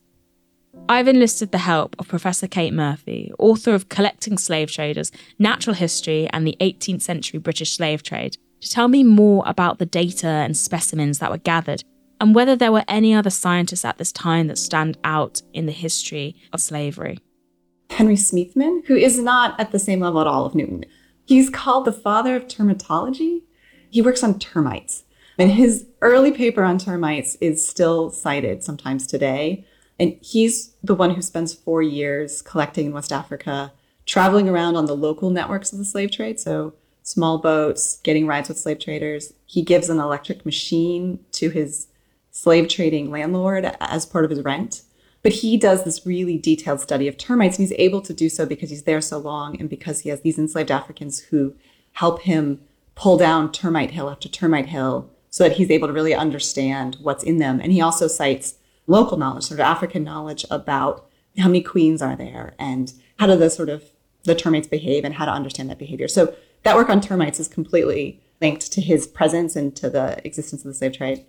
I've 0.88 1.08
enlisted 1.08 1.52
the 1.52 1.58
help 1.58 1.96
of 1.98 2.08
Professor 2.08 2.46
Kate 2.46 2.72
Murphy, 2.72 3.32
author 3.38 3.74
of 3.74 3.88
Collecting 3.88 4.38
Slave 4.38 4.70
Traders, 4.70 5.12
Natural 5.38 5.74
History, 5.74 6.28
and 6.30 6.46
the 6.46 6.56
18th 6.60 7.02
Century 7.02 7.38
British 7.38 7.76
Slave 7.76 8.02
Trade, 8.02 8.36
to 8.60 8.70
tell 8.70 8.88
me 8.88 9.02
more 9.02 9.42
about 9.46 9.78
the 9.78 9.86
data 9.86 10.26
and 10.26 10.56
specimens 10.56 11.18
that 11.18 11.30
were 11.30 11.38
gathered 11.38 11.84
and 12.22 12.36
whether 12.36 12.54
there 12.54 12.70
were 12.70 12.84
any 12.86 13.12
other 13.12 13.30
scientists 13.30 13.84
at 13.84 13.98
this 13.98 14.12
time 14.12 14.46
that 14.46 14.56
stand 14.56 14.96
out 15.02 15.42
in 15.52 15.66
the 15.66 15.72
history 15.72 16.36
of 16.52 16.60
slavery. 16.60 17.18
Henry 17.90 18.14
Smeathman, 18.14 18.86
who 18.86 18.94
is 18.94 19.18
not 19.18 19.58
at 19.58 19.72
the 19.72 19.78
same 19.80 19.98
level 19.98 20.20
at 20.20 20.28
all 20.28 20.46
of 20.46 20.54
Newton. 20.54 20.84
He's 21.24 21.50
called 21.50 21.84
the 21.84 21.92
father 21.92 22.36
of 22.36 22.46
termitology. 22.46 23.42
He 23.90 24.02
works 24.02 24.22
on 24.22 24.38
termites. 24.38 25.04
And 25.38 25.50
his 25.50 25.86
early 26.00 26.30
paper 26.30 26.62
on 26.62 26.78
termites 26.78 27.36
is 27.40 27.66
still 27.66 28.10
cited 28.10 28.62
sometimes 28.62 29.06
today. 29.06 29.64
And 29.98 30.16
he's 30.20 30.74
the 30.82 30.94
one 30.94 31.14
who 31.14 31.22
spends 31.22 31.54
four 31.54 31.82
years 31.82 32.42
collecting 32.42 32.86
in 32.86 32.92
West 32.92 33.12
Africa, 33.12 33.72
traveling 34.04 34.48
around 34.48 34.76
on 34.76 34.86
the 34.86 34.96
local 34.96 35.30
networks 35.30 35.72
of 35.72 35.78
the 35.78 35.84
slave 35.84 36.10
trade. 36.10 36.40
So 36.40 36.74
small 37.02 37.38
boats, 37.38 38.00
getting 38.02 38.26
rides 38.26 38.48
with 38.48 38.58
slave 38.58 38.78
traders. 38.78 39.32
He 39.46 39.62
gives 39.62 39.88
an 39.88 39.98
electric 39.98 40.44
machine 40.44 41.20
to 41.32 41.50
his 41.50 41.88
slave 42.30 42.68
trading 42.68 43.10
landlord 43.10 43.70
as 43.80 44.06
part 44.06 44.24
of 44.24 44.30
his 44.30 44.42
rent. 44.42 44.82
But 45.22 45.32
he 45.32 45.56
does 45.56 45.84
this 45.84 46.04
really 46.04 46.36
detailed 46.36 46.80
study 46.80 47.06
of 47.06 47.16
termites, 47.16 47.56
and 47.56 47.66
he's 47.68 47.78
able 47.78 48.02
to 48.02 48.12
do 48.12 48.28
so 48.28 48.44
because 48.44 48.70
he's 48.70 48.82
there 48.82 49.00
so 49.00 49.18
long 49.18 49.58
and 49.60 49.70
because 49.70 50.00
he 50.00 50.08
has 50.08 50.20
these 50.22 50.38
enslaved 50.38 50.70
Africans 50.70 51.20
who 51.20 51.54
help 51.92 52.22
him 52.22 52.60
pull 52.94 53.16
down 53.16 53.52
termite 53.52 53.92
hill 53.92 54.10
after 54.10 54.28
termite 54.28 54.66
hill 54.66 55.10
so 55.30 55.44
that 55.44 55.56
he's 55.56 55.70
able 55.70 55.88
to 55.88 55.94
really 55.94 56.14
understand 56.14 56.98
what's 57.00 57.24
in 57.24 57.38
them. 57.38 57.60
And 57.60 57.72
he 57.72 57.80
also 57.80 58.06
cites 58.06 58.56
local 58.86 59.16
knowledge, 59.16 59.44
sort 59.44 59.60
of 59.60 59.64
African 59.66 60.04
knowledge 60.04 60.44
about 60.50 61.08
how 61.38 61.46
many 61.46 61.62
queens 61.62 62.02
are 62.02 62.16
there 62.16 62.54
and 62.58 62.92
how 63.18 63.26
do 63.26 63.36
the 63.36 63.48
sort 63.48 63.68
of 63.68 63.84
the 64.24 64.34
termites 64.34 64.68
behave 64.68 65.04
and 65.04 65.14
how 65.14 65.24
to 65.24 65.30
understand 65.30 65.70
that 65.70 65.78
behavior. 65.78 66.08
So 66.08 66.34
that 66.64 66.76
work 66.76 66.90
on 66.90 67.00
termites 67.00 67.40
is 67.40 67.48
completely 67.48 68.20
linked 68.40 68.70
to 68.72 68.80
his 68.80 69.06
presence 69.06 69.56
and 69.56 69.74
to 69.76 69.88
the 69.88 70.20
existence 70.26 70.62
of 70.64 70.68
the 70.68 70.74
slave 70.74 70.96
trade. 70.96 71.24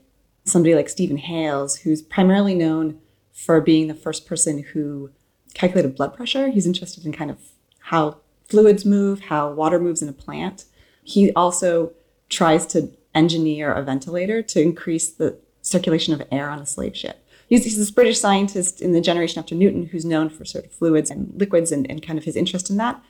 Somebody 0.46 0.76
like 0.76 0.90
Stephen 0.90 1.18
Hales, 1.18 1.78
who's 1.78 2.02
primarily 2.02 2.56
known 2.56 3.00
for 3.34 3.60
being 3.60 3.88
the 3.88 3.96
first 3.96 4.26
person 4.26 4.64
who 4.64 5.10
calculated 5.54 5.96
blood 5.96 6.14
pressure. 6.14 6.50
He's 6.50 6.68
interested 6.68 7.06
in 7.06 7.12
kind 7.12 7.32
of 7.32 7.40
how 7.80 8.18
fluids 8.46 8.86
move, 8.86 9.22
how 9.22 9.52
water 9.52 9.80
moves 9.80 10.02
in 10.02 10.08
a 10.08 10.14
plant. 10.14 10.66
He 11.04 11.34
also 11.34 11.92
tries 12.30 12.66
to 12.68 12.92
engineer 13.14 13.74
a 13.74 13.84
ventilator 13.84 14.42
to 14.42 14.62
increase 14.62 15.10
the 15.10 15.38
circulation 15.62 16.14
of 16.14 16.24
air 16.32 16.50
on 16.50 16.60
a 16.60 16.66
slave 16.66 16.96
ship. 16.96 17.26
He's, 17.48 17.66
he's 17.66 17.78
this 17.78 17.92
British 17.92 18.20
scientist 18.20 18.82
in 18.82 18.94
the 18.94 19.02
generation 19.02 19.40
after 19.40 19.56
Newton 19.56 19.88
who's 19.88 20.06
known 20.06 20.30
for 20.30 20.46
sort 20.46 20.66
of 20.66 20.72
fluids 20.72 21.12
and 21.12 21.34
liquids 21.36 21.72
and, 21.72 21.90
and 21.90 22.02
kind 22.02 22.18
of 22.18 22.26
his 22.26 22.36
interest 22.36 22.70
in 22.70 22.78
that. 22.78 23.04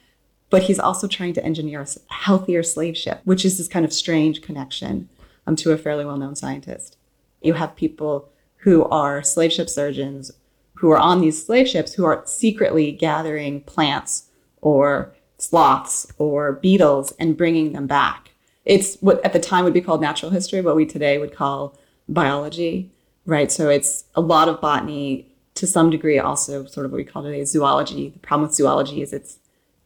But 0.50 0.64
he's 0.64 0.80
also 0.80 1.08
trying 1.08 1.34
to 1.34 1.44
engineer 1.44 1.82
a 1.82 2.14
healthier 2.14 2.62
slave 2.62 2.98
ship, 2.98 3.22
which 3.24 3.46
is 3.46 3.58
this 3.58 3.68
kind 3.68 3.86
of 3.86 3.94
strange 3.94 4.42
connection 4.42 5.10
um, 5.48 5.56
to 5.58 5.72
a 5.72 5.78
fairly 5.78 6.06
well 6.06 6.18
known 6.18 6.36
scientist. 6.36 6.98
You 7.42 7.54
have 7.54 7.76
people 7.76 8.30
who 8.64 8.86
are 8.86 9.24
slave 9.24 9.52
ship 9.52 9.70
surgeons 9.70 10.32
who 10.76 10.92
are 10.92 10.98
on 10.98 11.22
these 11.22 11.46
slave 11.46 11.68
ships 11.68 11.94
who 11.94 12.04
are 12.04 12.24
secretly 12.26 12.92
gathering 12.92 13.62
plants 13.62 14.26
or 14.62 15.14
sloths 15.38 16.06
or 16.18 16.54
beetles 16.54 17.14
and 17.20 17.38
bringing 17.38 17.72
them 17.72 17.88
back. 17.88 18.32
It's 18.66 18.98
what 18.98 19.24
at 19.26 19.32
the 19.32 19.40
time 19.40 19.64
would 19.64 19.74
be 19.74 19.82
called 19.82 20.02
natural 20.02 20.32
history, 20.32 20.60
what 20.60 20.76
we 20.76 20.86
today 20.86 21.18
would 21.18 21.34
call 21.34 21.78
biology, 22.10 22.92
right? 23.26 23.50
So 23.52 23.70
it's 23.70 24.04
a 24.16 24.22
lot 24.22 24.50
of 24.50 24.60
botany 24.60 25.26
to 25.56 25.68
some 25.68 25.90
degree, 25.90 26.20
also 26.20 26.66
sort 26.66 26.86
of 26.86 26.92
what 26.92 26.98
we 26.98 27.06
call 27.06 27.24
today 27.24 27.46
zoology. 27.46 28.10
The 28.10 28.20
problem 28.20 28.48
with 28.48 28.56
zoology 28.56 29.02
is 29.02 29.14
it's 29.14 29.40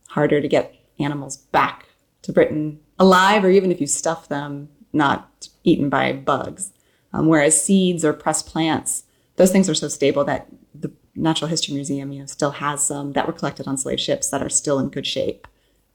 harder 0.10 0.42
to 0.42 0.48
get 0.48 0.74
animals 1.00 1.38
back 1.38 1.88
to 2.24 2.34
Britain 2.34 2.80
alive, 2.98 3.44
or 3.44 3.50
even 3.50 3.72
if 3.72 3.80
you 3.80 3.86
stuff 3.86 4.30
them, 4.30 4.70
not 4.94 5.50
eaten 5.64 5.90
by 5.90 6.14
bugs. 6.14 6.72
Um, 7.14 7.28
whereas 7.28 7.62
seeds 7.62 8.04
or 8.04 8.14
pressed 8.14 8.48
plants, 8.48 9.04
those 9.38 9.52
things 9.52 9.70
are 9.70 9.76
so 9.76 9.88
stable 9.88 10.24
that 10.26 10.48
the 10.76 10.92
Natural 11.16 11.50
History 11.50 11.74
Museum, 11.74 12.12
you 12.12 12.20
know, 12.20 12.26
still 12.26 12.52
has 12.52 12.84
some 12.84 13.14
that 13.14 13.28
were 13.28 13.34
collected 13.34 13.68
on 13.68 13.78
slave 13.78 14.00
ships 14.00 14.30
that 14.30 14.44
are 14.44 14.50
still 14.50 14.80
in 14.80 14.90
good 14.90 15.08
shape 15.08 15.48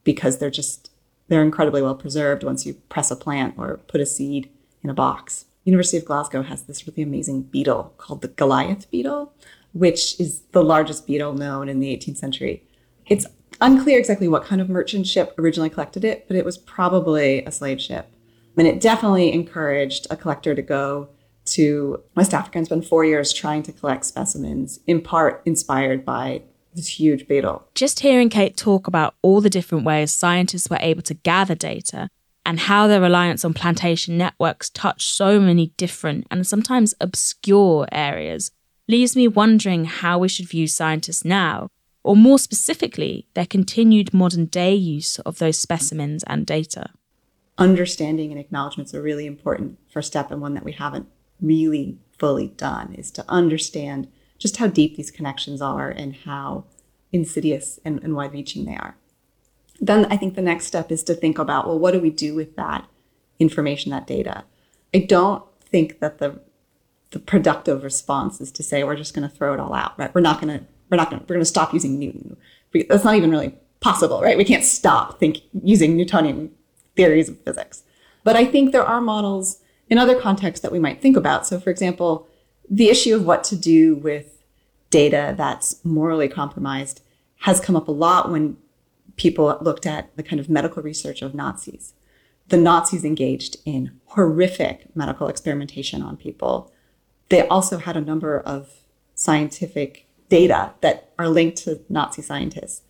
because 0.05 0.38
they're 0.38 0.51
just 0.51 0.90
they're 1.29 1.42
incredibly 1.42 1.81
well 1.81 1.94
preserved 1.94 2.44
once 2.44 2.66
you 2.66 2.75
press 2.88 3.11
a 3.11 3.16
plant 3.16 3.55
or 3.57 3.79
put 3.88 4.01
a 4.01 4.07
seed 4.07 4.51
in 4.83 4.90
a 4.90 4.94
box. 4.94 5.46
University 5.64 5.96
of 5.96 6.05
Glasgow 6.05 6.42
has 6.42 6.62
this 6.64 6.87
really 6.87 7.03
amazing 7.03 7.42
beetle 7.42 7.94
called 7.96 8.20
the 8.20 8.29
Goliath 8.29 8.90
beetle, 8.90 9.33
which 9.72 10.18
is 10.20 10.40
the 10.53 10.64
largest 10.64 11.07
beetle 11.07 11.35
known 11.35 11.68
in 11.68 11.79
the 11.79 11.96
18th 11.96 12.16
century. 12.16 12.64
It's 13.07 13.27
unclear 13.61 13.98
exactly 13.98 14.29
what 14.29 14.44
kind 14.44 14.61
of 14.61 14.68
merchant 14.68 15.07
ship 15.07 15.35
originally 15.38 15.70
collected 15.70 16.05
it, 16.05 16.27
but 16.27 16.37
it 16.37 16.44
was 16.44 16.59
probably 16.59 17.44
a 17.44 17.53
slave 17.53 17.81
ship. 17.81 18.12
And 18.56 18.66
it 18.66 18.80
definitely 18.80 19.32
encouraged 19.32 20.06
a 20.10 20.16
collector 20.16 20.54
to 20.54 20.62
go 20.62 21.08
to 21.44 22.02
West 22.14 22.34
Africa 22.34 22.58
and 22.58 22.66
spend 22.66 22.86
four 22.86 23.04
years 23.04 23.32
trying 23.32 23.62
to 23.64 23.72
collect 23.72 24.04
specimens, 24.04 24.80
in 24.86 25.00
part 25.00 25.42
inspired 25.44 26.04
by 26.04 26.42
this 26.74 26.88
huge 27.00 27.26
beetle. 27.26 27.66
Just 27.74 28.00
hearing 28.00 28.28
Kate 28.28 28.56
talk 28.56 28.86
about 28.86 29.14
all 29.22 29.40
the 29.40 29.50
different 29.50 29.84
ways 29.84 30.12
scientists 30.12 30.70
were 30.70 30.78
able 30.80 31.02
to 31.02 31.14
gather 31.14 31.54
data 31.54 32.08
and 32.44 32.60
how 32.60 32.86
their 32.86 33.00
reliance 33.00 33.44
on 33.44 33.54
plantation 33.54 34.18
networks 34.18 34.70
touched 34.70 35.08
so 35.08 35.40
many 35.40 35.72
different 35.76 36.26
and 36.30 36.46
sometimes 36.46 36.94
obscure 37.00 37.86
areas 37.92 38.50
leaves 38.88 39.14
me 39.14 39.28
wondering 39.28 39.84
how 39.84 40.18
we 40.18 40.28
should 40.28 40.48
view 40.48 40.66
scientists 40.66 41.24
now, 41.24 41.68
or 42.02 42.16
more 42.16 42.38
specifically, 42.38 43.28
their 43.34 43.46
continued 43.46 44.12
modern 44.12 44.46
day 44.46 44.74
use 44.74 45.18
of 45.20 45.38
those 45.38 45.58
specimens 45.58 46.24
and 46.26 46.46
data. 46.46 46.90
Understanding 47.62 48.33
and 48.33 48.40
acknowledgement 48.40 48.88
is 48.88 48.94
a 48.94 49.01
really 49.01 49.25
important 49.25 49.79
first 49.88 50.09
step 50.09 50.33
and 50.33 50.40
one 50.40 50.55
that 50.55 50.64
we 50.64 50.72
haven't 50.72 51.07
really 51.40 51.96
fully 52.18 52.48
done 52.48 52.92
is 52.94 53.09
to 53.12 53.25
understand 53.29 54.09
just 54.37 54.57
how 54.57 54.66
deep 54.66 54.96
these 54.96 55.12
connections 55.12 55.62
are 55.62 55.88
and 55.88 56.16
how 56.25 56.64
insidious 57.12 57.79
and, 57.85 58.03
and 58.03 58.16
wide 58.16 58.33
reaching 58.33 58.64
they 58.64 58.75
are. 58.75 58.96
Then 59.81 60.07
I 60.07 60.16
think 60.16 60.35
the 60.35 60.42
next 60.42 60.66
step 60.66 60.90
is 60.90 61.05
to 61.05 61.14
think 61.14 61.38
about 61.38 61.68
well, 61.68 61.79
what 61.79 61.92
do 61.92 62.01
we 62.01 62.11
do 62.11 62.35
with 62.35 62.57
that 62.57 62.85
information, 63.38 63.92
that 63.92 64.09
data? 64.09 64.42
I 64.92 64.98
don't 64.98 65.44
think 65.61 66.01
that 66.01 66.18
the 66.18 66.40
the 67.11 67.20
productive 67.20 67.85
response 67.85 68.40
is 68.40 68.51
to 68.51 68.64
say 68.64 68.83
we're 68.83 68.96
just 68.96 69.14
going 69.14 69.29
to 69.29 69.33
throw 69.33 69.55
it 69.55 69.61
all 69.61 69.72
out, 69.72 69.96
right? 70.01 70.12
We're 70.12 70.20
not 70.20 70.40
going 70.40 70.59
to 70.59 70.66
we're 70.90 70.96
not 70.96 71.11
going 71.11 71.22
we're 71.22 71.37
going 71.37 71.40
to 71.42 71.44
stop 71.44 71.72
using 71.72 71.96
Newton. 71.96 72.37
That's 72.88 73.05
not 73.05 73.14
even 73.14 73.31
really 73.31 73.55
possible, 73.79 74.20
right? 74.20 74.37
We 74.37 74.44
can't 74.44 74.64
stop 74.64 75.20
think 75.20 75.42
using 75.62 75.96
Newtonian 75.96 76.51
theories 76.96 77.28
of 77.28 77.40
physics. 77.40 77.83
But 78.24 78.37
I 78.37 78.44
think 78.44 78.72
there 78.72 78.87
are 78.87 79.00
models 79.00 79.59
in 79.88 79.98
other 79.98 80.18
contexts 80.18 80.62
that 80.62 80.72
we 80.72 80.78
might 80.78 81.00
think 81.00 81.16
about. 81.16 81.46
So, 81.46 81.61
for 81.61 81.70
example, 81.70 82.28
the 82.70 82.88
issue 82.88 83.14
of 83.14 83.26
what 83.26 83.44
to 83.44 83.57
do 83.57 83.96
with 83.96 84.42
data 84.90 85.35
that's 85.37 85.85
morally 85.85 86.28
compromised 86.28 87.02
has 87.40 87.61
come 87.61 87.76
up 87.76 87.88
a 87.88 87.92
lot 87.92 88.31
when 88.31 88.57
people 89.16 89.57
looked 89.61 89.87
at 89.87 90.14
the 90.16 90.22
kind 90.22 90.40
of 90.40 90.48
medical 90.48 90.83
research 90.83 91.22
of 91.22 91.35
Nazis. 91.35 91.94
The 92.48 92.57
Nazis 92.57 93.05
engaged 93.05 93.57
in 93.64 94.00
horrific 94.07 94.94
medical 94.94 95.28
experimentation 95.28 96.02
on 96.02 96.16
people. 96.16 96.72
They 97.28 97.46
also 97.48 97.78
had 97.78 97.96
a 97.96 98.00
number 98.00 98.38
of 98.38 98.70
scientific 99.14 100.07
data 100.28 100.72
that 100.81 101.12
are 101.18 101.28
linked 101.28 101.59
to 101.59 101.81
Nazi 101.88 102.22
scientists. 102.22 102.83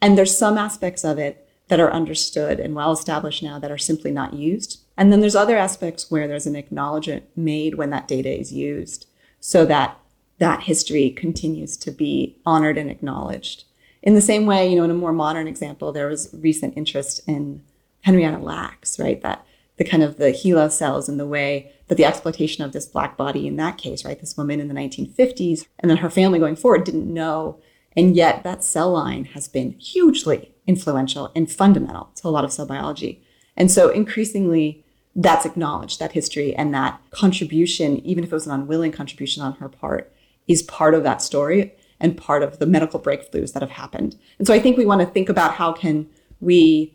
And 0.00 0.16
there's 0.16 0.36
some 0.36 0.58
aspects 0.58 1.04
of 1.04 1.18
it 1.18 1.45
that 1.68 1.80
are 1.80 1.92
understood 1.92 2.60
and 2.60 2.74
well 2.74 2.92
established 2.92 3.42
now 3.42 3.58
that 3.58 3.70
are 3.70 3.78
simply 3.78 4.10
not 4.10 4.34
used. 4.34 4.80
And 4.96 5.12
then 5.12 5.20
there's 5.20 5.36
other 5.36 5.56
aspects 5.56 6.10
where 6.10 6.28
there's 6.28 6.46
an 6.46 6.56
acknowledgement 6.56 7.24
made 7.36 7.74
when 7.74 7.90
that 7.90 8.08
data 8.08 8.30
is 8.30 8.52
used 8.52 9.06
so 9.40 9.66
that 9.66 9.98
that 10.38 10.62
history 10.62 11.10
continues 11.10 11.76
to 11.78 11.90
be 11.90 12.36
honored 12.44 12.78
and 12.78 12.90
acknowledged. 12.90 13.64
In 14.02 14.14
the 14.14 14.20
same 14.20 14.46
way, 14.46 14.68
you 14.68 14.76
know, 14.76 14.84
in 14.84 14.90
a 14.90 14.94
more 14.94 15.12
modern 15.12 15.48
example, 15.48 15.92
there 15.92 16.08
was 16.08 16.30
recent 16.32 16.76
interest 16.76 17.20
in 17.26 17.62
Henrietta 18.02 18.38
Lacks, 18.38 18.98
right? 18.98 19.20
That 19.22 19.44
the 19.76 19.84
kind 19.84 20.02
of 20.02 20.16
the 20.16 20.32
HeLa 20.32 20.70
cells 20.70 21.08
and 21.08 21.18
the 21.18 21.26
way 21.26 21.72
that 21.88 21.96
the 21.96 22.04
exploitation 22.04 22.64
of 22.64 22.72
this 22.72 22.86
black 22.86 23.16
body 23.16 23.46
in 23.46 23.56
that 23.56 23.78
case, 23.78 24.04
right? 24.04 24.18
This 24.18 24.36
woman 24.36 24.60
in 24.60 24.68
the 24.68 24.74
1950s 24.74 25.66
and 25.78 25.90
then 25.90 25.98
her 25.98 26.10
family 26.10 26.38
going 26.38 26.56
forward 26.56 26.84
didn't 26.84 27.12
know. 27.12 27.60
And 27.96 28.14
yet 28.14 28.42
that 28.44 28.64
cell 28.64 28.92
line 28.92 29.26
has 29.26 29.48
been 29.48 29.72
hugely 29.72 30.54
influential 30.66 31.30
and 31.34 31.50
fundamental 31.50 32.10
to 32.16 32.28
a 32.28 32.30
lot 32.30 32.44
of 32.44 32.52
cell 32.52 32.66
biology. 32.66 33.22
And 33.56 33.70
so 33.70 33.88
increasingly, 33.88 34.84
that's 35.14 35.46
acknowledged, 35.46 35.98
that 35.98 36.12
history 36.12 36.54
and 36.54 36.74
that 36.74 37.00
contribution, 37.10 38.04
even 38.04 38.22
if 38.22 38.30
it 38.30 38.34
was 38.34 38.46
an 38.46 38.52
unwilling 38.52 38.92
contribution 38.92 39.42
on 39.42 39.54
her 39.54 39.68
part, 39.68 40.12
is 40.46 40.62
part 40.62 40.94
of 40.94 41.02
that 41.04 41.22
story 41.22 41.74
and 41.98 42.16
part 42.16 42.42
of 42.42 42.58
the 42.58 42.66
medical 42.66 43.00
breakthroughs 43.00 43.52
that 43.54 43.62
have 43.62 43.70
happened. 43.70 44.16
And 44.38 44.46
so 44.46 44.52
I 44.52 44.58
think 44.58 44.76
we 44.76 44.84
want 44.84 45.00
to 45.00 45.06
think 45.06 45.28
about 45.28 45.54
how 45.54 45.72
can 45.72 46.08
we 46.40 46.94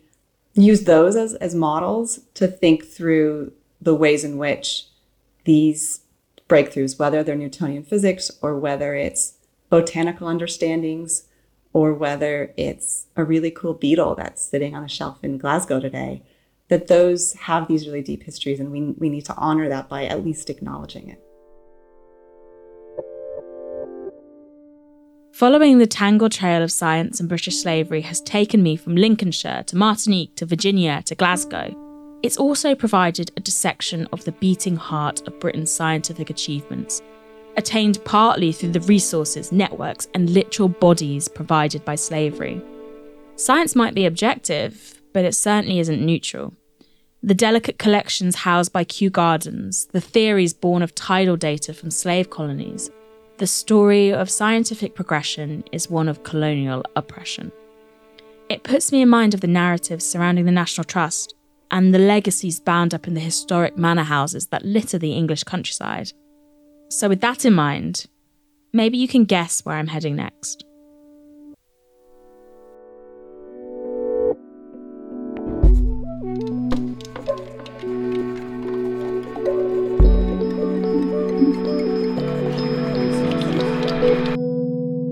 use 0.54 0.84
those 0.84 1.16
as, 1.16 1.34
as 1.34 1.54
models 1.54 2.20
to 2.34 2.46
think 2.46 2.86
through 2.86 3.52
the 3.80 3.94
ways 3.94 4.22
in 4.22 4.38
which 4.38 4.86
these 5.44 6.02
breakthroughs, 6.48 6.98
whether 6.98 7.22
they're 7.22 7.34
Newtonian 7.34 7.82
physics 7.82 8.30
or 8.40 8.56
whether 8.56 8.94
it's 8.94 9.34
botanical 9.70 10.28
understandings 10.28 11.24
or 11.72 11.94
whether 11.94 12.52
it's 12.56 13.06
a 13.16 13.24
really 13.24 13.50
cool 13.50 13.74
beetle 13.74 14.14
that's 14.14 14.44
sitting 14.44 14.74
on 14.74 14.84
a 14.84 14.88
shelf 14.88 15.18
in 15.22 15.38
Glasgow 15.38 15.80
today, 15.80 16.22
that 16.68 16.88
those 16.88 17.32
have 17.34 17.68
these 17.68 17.86
really 17.86 18.02
deep 18.02 18.22
histories, 18.22 18.60
and 18.60 18.70
we, 18.70 18.80
we 18.98 19.08
need 19.08 19.24
to 19.26 19.34
honor 19.36 19.68
that 19.68 19.88
by 19.88 20.04
at 20.04 20.24
least 20.24 20.50
acknowledging 20.50 21.08
it. 21.08 21.22
Following 25.32 25.78
the 25.78 25.86
tangled 25.86 26.32
trail 26.32 26.62
of 26.62 26.70
science 26.70 27.18
and 27.18 27.28
British 27.28 27.56
slavery 27.56 28.02
has 28.02 28.20
taken 28.20 28.62
me 28.62 28.76
from 28.76 28.96
Lincolnshire 28.96 29.64
to 29.64 29.76
Martinique 29.76 30.36
to 30.36 30.46
Virginia 30.46 31.02
to 31.06 31.14
Glasgow. 31.14 31.74
It's 32.22 32.36
also 32.36 32.74
provided 32.74 33.32
a 33.36 33.40
dissection 33.40 34.06
of 34.12 34.24
the 34.24 34.32
beating 34.32 34.76
heart 34.76 35.26
of 35.26 35.40
Britain's 35.40 35.72
scientific 35.72 36.30
achievements, 36.30 37.02
attained 37.56 38.04
partly 38.04 38.52
through 38.52 38.72
the 38.72 38.80
resources, 38.80 39.52
networks, 39.52 40.08
and 40.14 40.30
literal 40.30 40.68
bodies 40.68 41.28
provided 41.28 41.84
by 41.84 41.94
slavery. 41.94 42.62
Science 43.36 43.74
might 43.74 43.94
be 43.94 44.06
objective, 44.06 45.00
but 45.12 45.24
it 45.24 45.34
certainly 45.34 45.78
isn't 45.78 46.04
neutral 46.04 46.54
the 47.24 47.34
delicate 47.34 47.78
collections 47.78 48.34
housed 48.36 48.72
by 48.72 48.82
Kew 48.82 49.08
Gardens, 49.08 49.86
the 49.92 50.00
theories 50.00 50.52
born 50.52 50.82
of 50.82 50.94
tidal 50.94 51.36
data 51.36 51.72
from 51.72 51.90
slave 51.90 52.30
colonies, 52.30 52.90
the 53.38 53.46
story 53.46 54.12
of 54.12 54.28
scientific 54.28 54.96
progression 54.96 55.62
is 55.70 55.88
one 55.88 56.08
of 56.08 56.24
colonial 56.24 56.84
oppression. 56.96 57.52
It 58.48 58.64
puts 58.64 58.90
me 58.90 59.02
in 59.02 59.08
mind 59.08 59.34
of 59.34 59.40
the 59.40 59.46
narratives 59.46 60.04
surrounding 60.04 60.46
the 60.46 60.52
National 60.52 60.84
Trust 60.84 61.34
and 61.70 61.94
the 61.94 61.98
legacies 61.98 62.58
bound 62.58 62.92
up 62.92 63.06
in 63.06 63.14
the 63.14 63.20
historic 63.20 63.76
manor 63.78 64.02
houses 64.02 64.48
that 64.48 64.64
litter 64.64 64.98
the 64.98 65.12
English 65.12 65.44
countryside. 65.44 66.12
So, 66.92 67.08
with 67.08 67.22
that 67.22 67.46
in 67.46 67.54
mind, 67.54 68.04
maybe 68.74 68.98
you 68.98 69.08
can 69.08 69.24
guess 69.24 69.64
where 69.64 69.76
I'm 69.76 69.86
heading 69.86 70.14
next. 70.14 70.62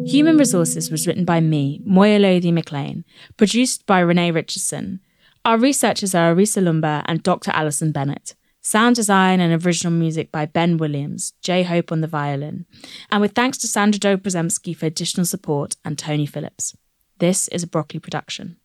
Human 0.07 0.37
Resources 0.37 0.91
was 0.91 1.07
written 1.07 1.25
by 1.25 1.41
me, 1.41 1.81
Moya 1.87 2.19
Lothian-McLean, 2.19 3.07
produced 3.39 3.87
by 3.87 4.03
Renay 4.03 4.35
Richardson. 4.35 5.01
Our 5.47 5.57
researchers 5.57 6.15
are 6.15 6.35
Arisa 6.35 6.63
Loomba 6.63 7.03
and 7.07 7.23
Dr. 7.23 7.51
Alison 7.53 7.91
Bennet. 7.91 8.35
Sound 8.63 8.97
design 8.97 9.41
and 9.41 9.65
original 9.65 9.93
music 9.93 10.31
by 10.31 10.45
Ben 10.45 10.77
Williams, 10.77 11.33
J 11.41 11.63
Hope 11.63 11.91
on 11.91 12.03
the 12.03 12.07
violin, 12.07 12.67
and 13.11 13.23
with 13.23 13.33
thanks 13.33 13.57
to 13.59 13.67
Sandra 13.67 13.99
Dobrozemsky 13.99 14.77
for 14.77 14.85
additional 14.85 15.25
support 15.25 15.77
and 15.83 15.99
Tony 15.99 16.27
Phillips. 16.27 16.77
This 17.19 17.49
is 17.49 17.63
a 17.63 17.67
Broccoli 17.67 18.01
production. 18.01 18.59